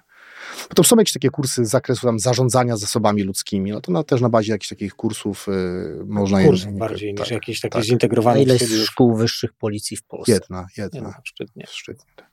[0.75, 4.21] To są jakieś takie kursy z zakresu tam zarządzania zasobami ludzkimi, no to na, też
[4.21, 6.45] na bazie jakichś takich kursów y, można...
[6.45, 7.85] Kurs je, bardziej tak, niż jakieś takie tak.
[7.85, 8.43] zintegrowane...
[8.43, 10.33] ile jest szkół wyższych policji w Polsce?
[10.33, 10.99] Jedna, jedna.
[10.99, 11.65] jedna szczytnie.
[11.69, 12.31] szczytnie tak.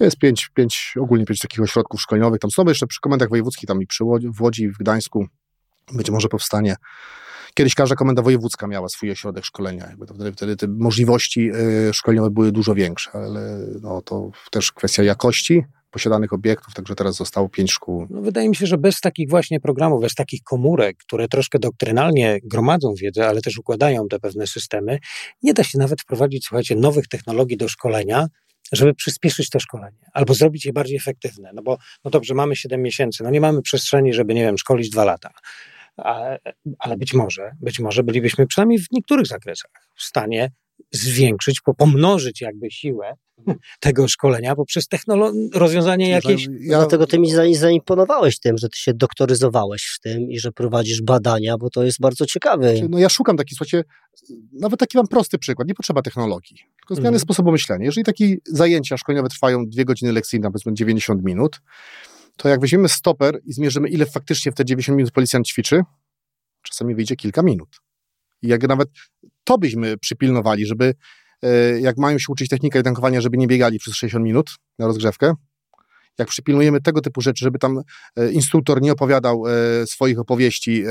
[0.00, 2.40] Jest pięć, pięć, ogólnie pięć takich ośrodków szkoleniowych.
[2.40, 5.26] Tam są jeszcze przy komendach wojewódzkich, tam i przy Łodzi, w Łodzi, w Gdańsku
[5.92, 6.76] być może powstanie
[7.58, 9.86] Kiedyś każda komenda wojewódzka miała swój ośrodek szkolenia.
[9.86, 11.50] Jakby wtedy, wtedy te możliwości
[11.88, 17.16] y, szkoleniowe były dużo większe, ale no, to też kwestia jakości posiadanych obiektów, także teraz
[17.16, 18.06] zostało pięć szkół.
[18.10, 22.38] No, wydaje mi się, że bez takich właśnie programów, bez takich komórek, które troszkę doktrynalnie
[22.42, 24.98] gromadzą wiedzę, ale też układają te pewne systemy,
[25.42, 28.26] nie da się nawet wprowadzić, słuchajcie, nowych technologii do szkolenia,
[28.72, 31.50] żeby przyspieszyć to szkolenie albo zrobić je bardziej efektywne.
[31.54, 34.90] No bo, no dobrze, mamy 7 miesięcy, no nie mamy przestrzeni, żeby, nie wiem, szkolić
[34.90, 35.30] dwa lata
[36.78, 40.50] ale być może, być może bylibyśmy przynajmniej w niektórych zakresach w stanie
[40.92, 43.14] zwiększyć, pomnożyć jakby siłę
[43.80, 44.88] tego szkolenia poprzez
[45.54, 46.46] rozwiązanie jakieś...
[46.60, 51.02] Ja dlatego ty mi zaimponowałeś tym, że ty się doktoryzowałeś w tym i że prowadzisz
[51.02, 52.74] badania, bo to jest bardzo ciekawe.
[52.88, 53.84] No ja szukam takich, słuchajcie,
[54.52, 57.20] nawet taki mam prosty przykład, nie potrzeba technologii, tylko zmiany mhm.
[57.20, 57.84] sposobu myślenia.
[57.84, 61.60] Jeżeli takie zajęcia szkoleniowe trwają dwie godziny lekcyjne, powiedzmy 90 minut,
[62.36, 65.82] to jak weźmiemy stoper i zmierzymy, ile faktycznie w te 90 minut policjant ćwiczy,
[66.62, 67.80] czasami wyjdzie kilka minut.
[68.42, 68.88] I jak nawet
[69.44, 70.94] to byśmy przypilnowali, żeby
[71.42, 75.34] e, jak mają się uczyć technikę tankowania, żeby nie biegali przez 60 minut na rozgrzewkę,
[76.18, 77.82] jak przypilnujemy tego typu rzeczy, żeby tam
[78.16, 80.84] e, instruktor nie opowiadał e, swoich opowieści,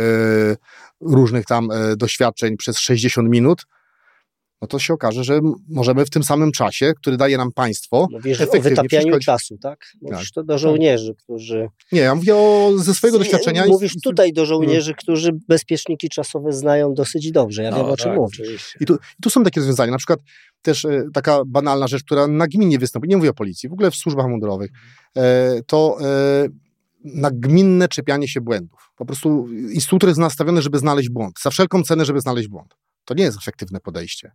[1.01, 3.65] różnych tam doświadczeń przez 60 minut,
[4.61, 5.39] no to się okaże, że
[5.69, 8.07] możemy w tym samym czasie, który daje nam państwo.
[8.11, 9.85] Mówisz o wytapianiu czasu, tak?
[10.01, 10.35] Mówisz tak.
[10.35, 11.67] to do żołnierzy, którzy.
[11.91, 13.65] Nie, ja mówię o, ze swojego doświadczenia.
[13.67, 14.97] Mówisz tutaj do żołnierzy, hmm.
[14.97, 17.63] którzy bezpieczniki czasowe znają dosyć dobrze.
[17.63, 18.75] Ja no, wiem o czym tak, mówisz.
[18.79, 19.91] I tu, I tu są takie rozwiązania.
[19.91, 20.19] Na przykład
[20.61, 23.95] też e, taka banalna rzecz, która nagminnie występuje, nie mówię o policji, w ogóle w
[23.95, 24.71] służbach mundurowych,
[25.17, 26.47] e, to e,
[27.03, 28.91] nagminne czepianie się błędów.
[28.95, 31.39] Po prostu instruktor jest nastawiony, żeby znaleźć błąd.
[31.41, 32.75] Za wszelką cenę, żeby znaleźć błąd.
[33.05, 34.31] To nie jest efektywne podejście.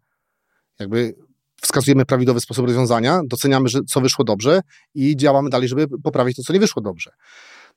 [0.80, 1.14] Jakby
[1.62, 4.60] wskazujemy prawidłowy sposób rozwiązania, doceniamy, że co wyszło dobrze
[4.94, 7.10] i działamy dalej, żeby poprawić to, co nie wyszło dobrze.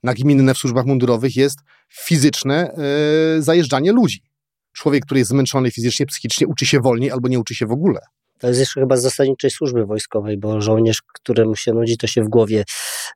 [0.04, 1.60] Nagminne w służbach mundurowych jest
[1.92, 2.76] fizyczne
[3.36, 4.22] yy, zajeżdżanie ludzi.
[4.74, 8.00] Człowiek, który jest zmęczony fizycznie, psychicznie, uczy się wolniej albo nie uczy się w ogóle.
[8.40, 12.24] To jest jeszcze chyba z zasadniczej służby wojskowej, bo żołnierz, któremu się nudzi, to się
[12.24, 12.64] w głowie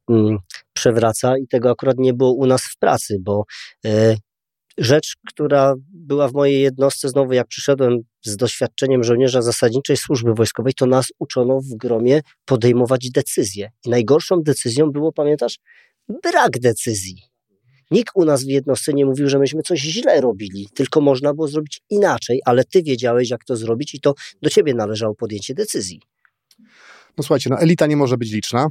[0.10, 0.38] mm,
[0.74, 3.44] przewraca i tego akurat nie było u nas w pracy, bo
[3.86, 4.18] y,
[4.78, 10.74] rzecz, która była w mojej jednostce, znowu jak przyszedłem z doświadczeniem żołnierza zasadniczej służby wojskowej,
[10.74, 13.72] to nas uczono w gromie podejmować decyzje.
[13.86, 15.60] I najgorszą decyzją było, pamiętasz,
[16.24, 17.24] brak decyzji.
[17.92, 21.48] Nikt u nas w jednostce nie mówił, że myśmy coś źle robili, tylko można było
[21.48, 26.02] zrobić inaczej, ale ty wiedziałeś, jak to zrobić i to do ciebie należało podjęcie decyzji.
[27.18, 28.68] No słuchajcie, no elita nie może być liczna.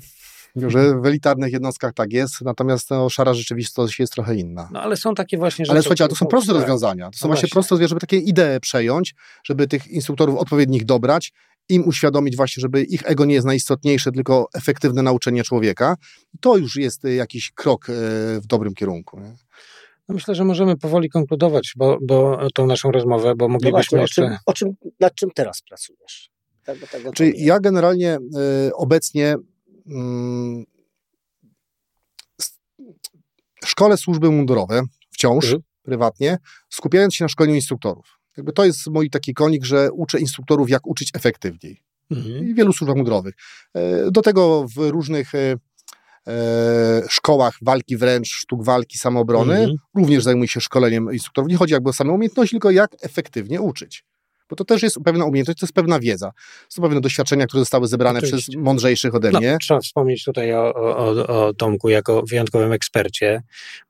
[0.57, 4.69] Że w elitarnych jednostkach tak jest, natomiast no, szara rzeczywistość jest trochę inna.
[4.73, 5.73] No ale są takie właśnie rzeczy.
[5.73, 7.11] Ale słuchajcie, ale to są proste rozwiązania.
[7.11, 11.33] To są no właśnie, właśnie proste, żeby takie idee przejąć, żeby tych instruktorów odpowiednich dobrać,
[11.69, 15.97] im uświadomić właśnie, żeby ich ego nie jest najistotniejsze, tylko efektywne nauczenie człowieka.
[16.41, 17.93] To już jest y, jakiś krok y,
[18.41, 19.21] w dobrym kierunku.
[19.21, 19.35] Nie?
[20.09, 24.03] No myślę, że możemy powoli konkludować, bo, bo tą naszą rozmowę, bo no moglibyśmy no
[24.03, 24.39] właśnie, jeszcze...
[24.47, 26.31] O czym, o czym, nad czym teraz pracujesz?
[26.65, 28.19] Tak, tak Czyli ja generalnie
[28.69, 29.37] y, obecnie
[33.65, 35.63] szkole służby mundurowe wciąż mhm.
[35.83, 36.39] prywatnie,
[36.71, 38.19] skupiając się na szkoleniu instruktorów.
[38.37, 41.83] Jakby to jest mój taki konik, że uczę instruktorów, jak uczyć efektywniej.
[42.11, 42.49] Mhm.
[42.49, 43.35] I wielu służbach mundurowych.
[43.75, 45.57] E, do tego w różnych e,
[46.27, 49.77] e, szkołach walki wręcz, sztuk walki, samoobrony, mhm.
[49.95, 51.51] również zajmuję się szkoleniem instruktorów.
[51.51, 54.05] Nie chodzi jakby o same umiejętności, tylko jak efektywnie uczyć
[54.51, 56.31] bo to też jest pewna umiejętność, to jest pewna wiedza.
[56.69, 58.53] Są pewne doświadczenia, które zostały zebrane Oczywiście.
[58.53, 59.53] przez mądrzejszych ode no, mnie.
[59.53, 63.43] No, trzeba wspomnieć tutaj o, o, o Tomku jako wyjątkowym ekspercie,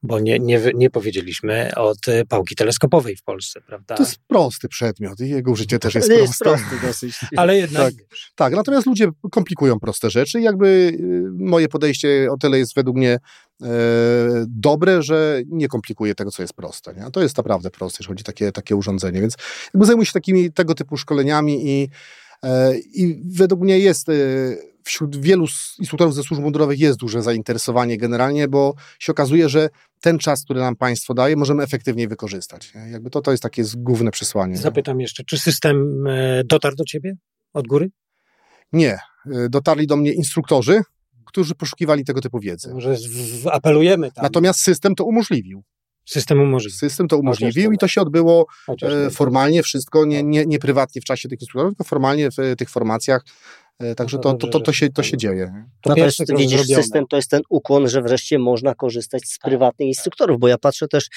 [0.02, 1.98] bo nie, nie, nie powiedzieliśmy od
[2.28, 3.94] pałki teleskopowej w Polsce, prawda?
[3.94, 6.44] To jest prosty przedmiot i jego użycie też jest, jest proste.
[6.44, 7.14] prosty dosyć.
[7.36, 7.94] Ale jednak...
[7.94, 8.04] Tak,
[8.34, 12.96] tak, natomiast ludzie komplikują proste rzeczy i jakby y, moje podejście o tyle jest według
[12.96, 13.18] mnie
[14.46, 16.94] dobre, że nie komplikuje tego, co jest proste.
[16.94, 17.10] Nie?
[17.10, 19.34] To jest naprawdę proste, jeśli chodzi o takie, takie urządzenie, więc
[19.74, 21.88] jakby zajmuję się takimi tego typu szkoleniami i,
[22.94, 24.08] i według mnie jest
[24.86, 25.46] wśród wielu
[25.78, 29.68] instruktorów ze służb mundurowych jest duże zainteresowanie generalnie, bo się okazuje, że
[30.00, 32.72] ten czas, który nam państwo daje, możemy efektywniej wykorzystać.
[32.90, 34.56] Jakby to, to jest takie główne przesłanie.
[34.56, 37.16] Zapytam jeszcze, czy system e, dotarł do ciebie
[37.52, 37.90] od góry?
[38.72, 38.98] Nie.
[39.32, 40.80] E, dotarli do mnie instruktorzy,
[41.26, 42.74] którzy poszukiwali tego typu wiedzy.
[42.74, 42.96] Może
[43.52, 44.22] apelujemy tam.
[44.22, 45.62] Natomiast system to umożliwił.
[46.04, 46.78] System umożliwił.
[46.78, 48.46] System to umożliwił i to się odbyło
[48.82, 52.70] e, formalnie wszystko, nie, nie, nie prywatnie w czasie tych instruktorów, tylko formalnie w tych
[52.70, 53.22] formacjach
[53.78, 55.64] E, także no to, to, to, to, się, to się dzieje.
[55.80, 56.82] To, no to jest, widzisz, zrobione.
[56.82, 59.96] system to jest ten ukłon, że wreszcie można korzystać z tak, prywatnych tak.
[59.96, 61.08] instruktorów, bo ja patrzę też,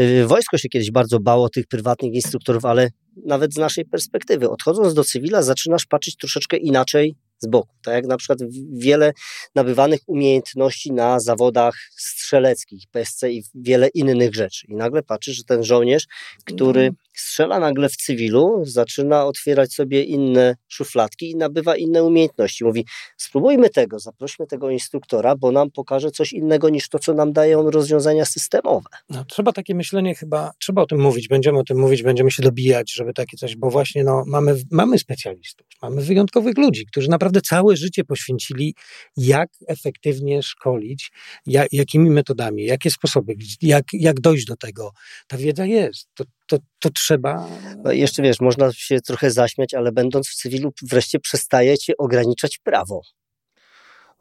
[0.00, 2.90] y, wojsko się kiedyś bardzo bało tych prywatnych instruktorów, ale
[3.26, 7.74] nawet z naszej perspektywy, odchodząc do cywila, zaczynasz patrzeć troszeczkę inaczej z boku.
[7.82, 8.38] Tak jak na przykład
[8.72, 9.12] wiele
[9.54, 14.66] nabywanych umiejętności na zawodach strzeleckich, PSC i wiele innych rzeczy.
[14.68, 16.06] I nagle patrzysz, że ten żołnierz,
[16.44, 16.96] który mhm.
[17.20, 22.64] Strzela nagle w cywilu, zaczyna otwierać sobie inne szufladki i nabywa inne umiejętności.
[22.64, 22.84] Mówi,
[23.16, 27.70] spróbujmy tego, zaprośmy tego instruktora, bo nam pokaże coś innego niż to, co nam dają
[27.70, 28.88] rozwiązania systemowe.
[29.10, 32.42] No, trzeba takie myślenie chyba, trzeba o tym mówić, będziemy o tym mówić, będziemy się
[32.42, 37.40] dobijać, żeby takie coś, bo właśnie no, mamy, mamy specjalistów, mamy wyjątkowych ludzi, którzy naprawdę
[37.40, 38.74] całe życie poświęcili,
[39.16, 41.12] jak efektywnie szkolić,
[41.46, 44.92] jak, jakimi metodami, jakie sposoby, jak, jak dojść do tego.
[45.26, 46.08] Ta wiedza jest.
[46.14, 47.48] To, to, to trzeba.
[47.84, 53.00] No jeszcze wiesz, można się trochę zaśmiać, ale będąc w cywilu, wreszcie przestajecie ograniczać prawo.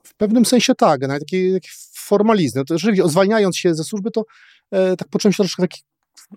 [0.04, 2.60] W pewnym sensie tak, nawet taki, taki formalizm.
[2.60, 4.24] No to, zwalniając się ze służby, to
[4.72, 5.82] e, tak poczułem się troszkę taki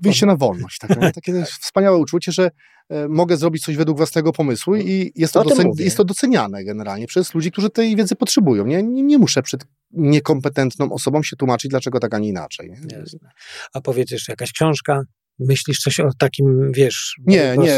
[0.03, 0.78] wyjście na wolność.
[0.78, 2.51] Tak, takie wspaniałe uczucie, że
[2.88, 7.07] e, mogę zrobić coś według własnego pomysłu i jest to, docen, jest to doceniane generalnie
[7.07, 8.66] przez ludzi, którzy tej wiedzy potrzebują.
[8.66, 12.70] Nie, nie, nie muszę przed niekompetentną osobą się tłumaczyć, dlaczego tak, a nie inaczej.
[12.70, 13.05] Nie?
[13.74, 15.03] A powiedz jeszcze jakaś książka,
[15.41, 17.16] Myślisz coś o takim, wiesz...
[17.26, 17.76] Nie, nie.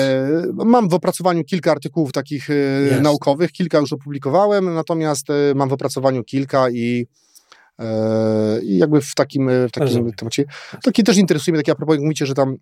[0.52, 5.72] Mam w opracowaniu kilka artykułów takich e, naukowych, kilka już opublikowałem, natomiast e, mam w
[5.72, 7.06] opracowaniu kilka i
[7.78, 10.44] E, I jakby w takim, w takim temacie.
[10.82, 12.56] Taki też interesuje mnie, taki a propos, jak mówicie, że tam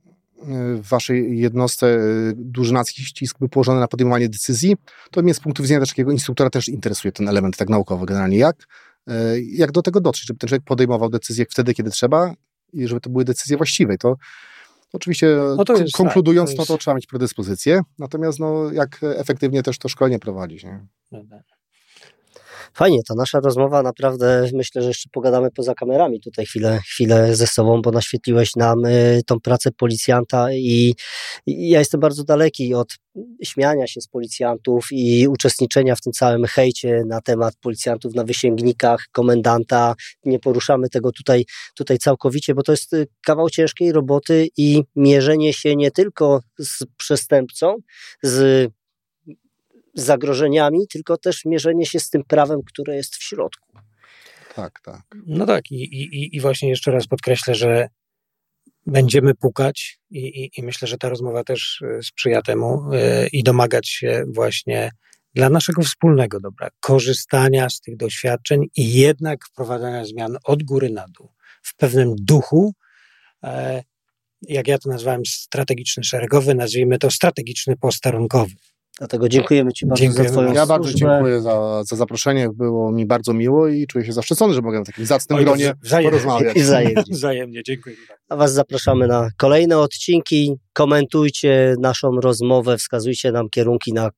[0.77, 1.99] w waszej jednostce
[2.35, 4.77] duży nacisk ścisk był położony na podejmowanie decyzji,
[5.11, 8.39] to mnie z punktu widzenia też takiego instruktora też interesuje ten element tak naukowy generalnie.
[8.39, 8.57] Jak,
[9.53, 12.35] jak do tego dotrzeć, żeby ten człowiek podejmował decyzje wtedy, kiedy trzeba
[12.73, 13.99] i żeby to były decyzje właściwe.
[13.99, 14.17] To,
[14.93, 16.71] Oczywiście no to jest, konkludując, tak, to, jest...
[16.71, 20.65] no to trzeba mieć predyspozycję, natomiast no, jak efektywnie też to szkolenie prowadzić.
[20.65, 20.87] Nie?
[22.75, 27.47] Fajnie, to nasza rozmowa naprawdę, myślę, że jeszcze pogadamy poza kamerami tutaj chwilę, chwilę ze
[27.47, 30.95] sobą, bo naświetliłeś nam y, tą pracę policjanta i,
[31.47, 32.89] i ja jestem bardzo daleki od
[33.45, 39.05] śmiania się z policjantów i uczestniczenia w tym całym hejcie na temat policjantów na wysięgnikach,
[39.13, 39.95] komendanta.
[40.25, 41.45] Nie poruszamy tego tutaj,
[41.75, 46.85] tutaj całkowicie, bo to jest y, kawał ciężkiej roboty i mierzenie się nie tylko z
[46.97, 47.77] przestępcą,
[48.23, 48.71] z
[49.95, 53.79] zagrożeniami, tylko też mierzenie się z tym prawem, które jest w środku.
[54.55, 55.03] Tak, tak.
[55.27, 57.89] No tak, i, i, i właśnie jeszcze raz podkreślę, że
[58.87, 63.43] będziemy pukać i, i, i myślę, że ta rozmowa też e, sprzyja temu yy, i
[63.43, 64.91] domagać się właśnie
[65.35, 71.07] dla naszego wspólnego dobra, korzystania z tych doświadczeń i jednak wprowadzania zmian od góry na
[71.19, 71.33] dół
[71.63, 72.75] w pewnym duchu,
[73.43, 73.51] yy,
[74.43, 78.55] jak ja to nazwałem strategiczny szeregowy, nazwijmy to strategiczny postarunkowy.
[78.99, 80.29] Dlatego dziękujemy Ci bardzo dziękujemy.
[80.29, 82.49] za Twoją Ja bardzo dziękuję za, za zaproszenie.
[82.55, 85.75] Było mi bardzo miło i czuję się zaszczycony, że mogę w takim zacnym Oj, gronie
[85.83, 86.11] wzajemnie.
[86.11, 86.57] porozmawiać.
[86.57, 87.03] I wzajemnie.
[87.11, 87.97] wzajemnie, dziękuję.
[88.29, 90.55] A Was zapraszamy na kolejne odcinki.
[90.73, 94.11] Komentujcie naszą rozmowę, wskazujcie nam kierunki, na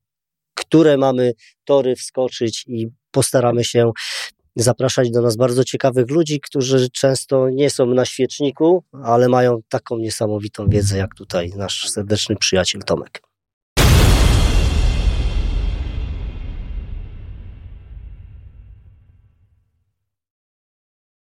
[0.55, 1.33] które mamy
[1.65, 3.91] tory wskoczyć i postaramy się
[4.55, 9.97] zapraszać do nas bardzo ciekawych ludzi, którzy często nie są na świeczniku, ale mają taką
[9.97, 13.21] niesamowitą wiedzę, jak tutaj nasz serdeczny przyjaciel Tomek.